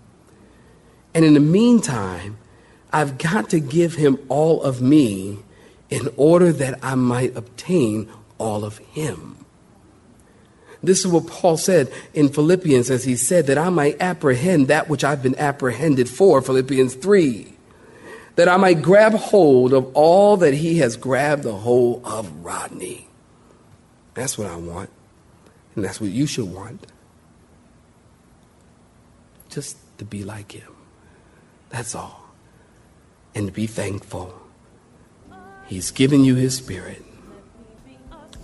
And 1.14 1.24
in 1.24 1.34
the 1.34 1.40
meantime, 1.40 2.38
I've 2.92 3.18
got 3.18 3.50
to 3.50 3.60
give 3.60 3.94
him 3.94 4.18
all 4.28 4.62
of 4.62 4.80
me 4.80 5.38
in 5.90 6.08
order 6.16 6.52
that 6.52 6.78
I 6.82 6.94
might 6.94 7.36
obtain 7.36 8.10
all 8.38 8.64
of 8.64 8.78
him. 8.78 9.44
This 10.82 11.00
is 11.00 11.08
what 11.08 11.26
Paul 11.26 11.56
said 11.56 11.92
in 12.14 12.28
Philippians 12.28 12.90
as 12.90 13.04
he 13.04 13.16
said 13.16 13.46
that 13.46 13.58
I 13.58 13.70
might 13.70 14.00
apprehend 14.00 14.68
that 14.68 14.88
which 14.88 15.04
I've 15.04 15.22
been 15.22 15.38
apprehended 15.38 16.08
for, 16.08 16.42
Philippians 16.42 16.94
3 16.94 17.56
that 18.36 18.48
I 18.48 18.58
might 18.58 18.82
grab 18.82 19.14
hold 19.14 19.72
of 19.72 19.90
all 19.94 20.36
that 20.38 20.54
he 20.54 20.78
has 20.78 20.96
grabbed 20.96 21.42
the 21.42 21.54
hold 21.54 22.04
of 22.04 22.30
Rodney. 22.44 23.08
That's 24.14 24.38
what 24.38 24.46
I 24.46 24.56
want. 24.56 24.90
And 25.74 25.84
that's 25.84 26.00
what 26.00 26.10
you 26.10 26.26
should 26.26 26.52
want. 26.52 26.86
Just 29.48 29.76
to 29.98 30.04
be 30.04 30.22
like 30.22 30.52
him. 30.52 30.74
That's 31.70 31.94
all. 31.94 32.30
And 33.34 33.46
to 33.46 33.52
be 33.52 33.66
thankful. 33.66 34.34
He's 35.66 35.90
given 35.90 36.24
you 36.24 36.34
His 36.34 36.56
Spirit. 36.56 37.02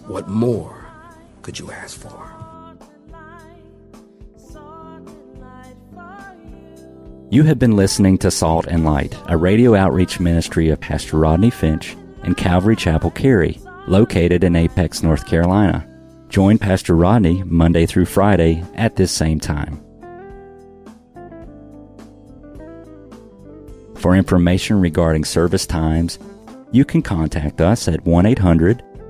What 0.07 0.29
more 0.29 0.85
could 1.43 1.59
you 1.59 1.71
ask 1.71 1.99
for? 1.99 2.29
You 7.31 7.45
have 7.45 7.59
been 7.59 7.77
listening 7.77 8.19
to 8.19 8.31
Salt 8.31 8.67
and 8.67 8.85
Light, 8.85 9.17
a 9.27 9.37
radio 9.37 9.75
outreach 9.75 10.21
ministry 10.21 10.69
of 10.69 10.81
Pastor 10.81 11.17
Rodney 11.17 11.51
Finch 11.51 11.97
and 12.25 12.37
Calvary 12.37 12.77
Chapel 12.77 13.11
Cary, 13.11 13.59
located 13.87 14.45
in 14.45 14.57
Apex, 14.57 15.03
North 15.03 15.27
Carolina. 15.27 15.89
Join 16.29 16.59
Pastor 16.59 16.95
Rodney 16.95 17.43
Monday 17.45 17.87
through 17.87 18.07
Friday 18.07 18.63
at 18.75 18.97
this 18.97 19.13
same 19.13 19.41
time. 19.41 19.83
For 23.95 24.17
information 24.17 24.81
regarding 24.81 25.25
service 25.25 25.65
times, 25.65 26.19
you 26.73 26.85
can 26.85 27.03
contact 27.03 27.61
us 27.61 27.87
at 27.87 28.05
1 28.05 28.27
800 28.27 28.83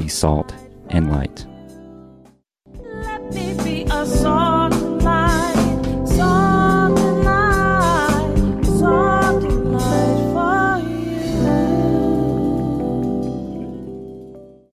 be 0.00 0.08
salt 0.08 0.54
and 0.88 1.12
light. 1.12 1.49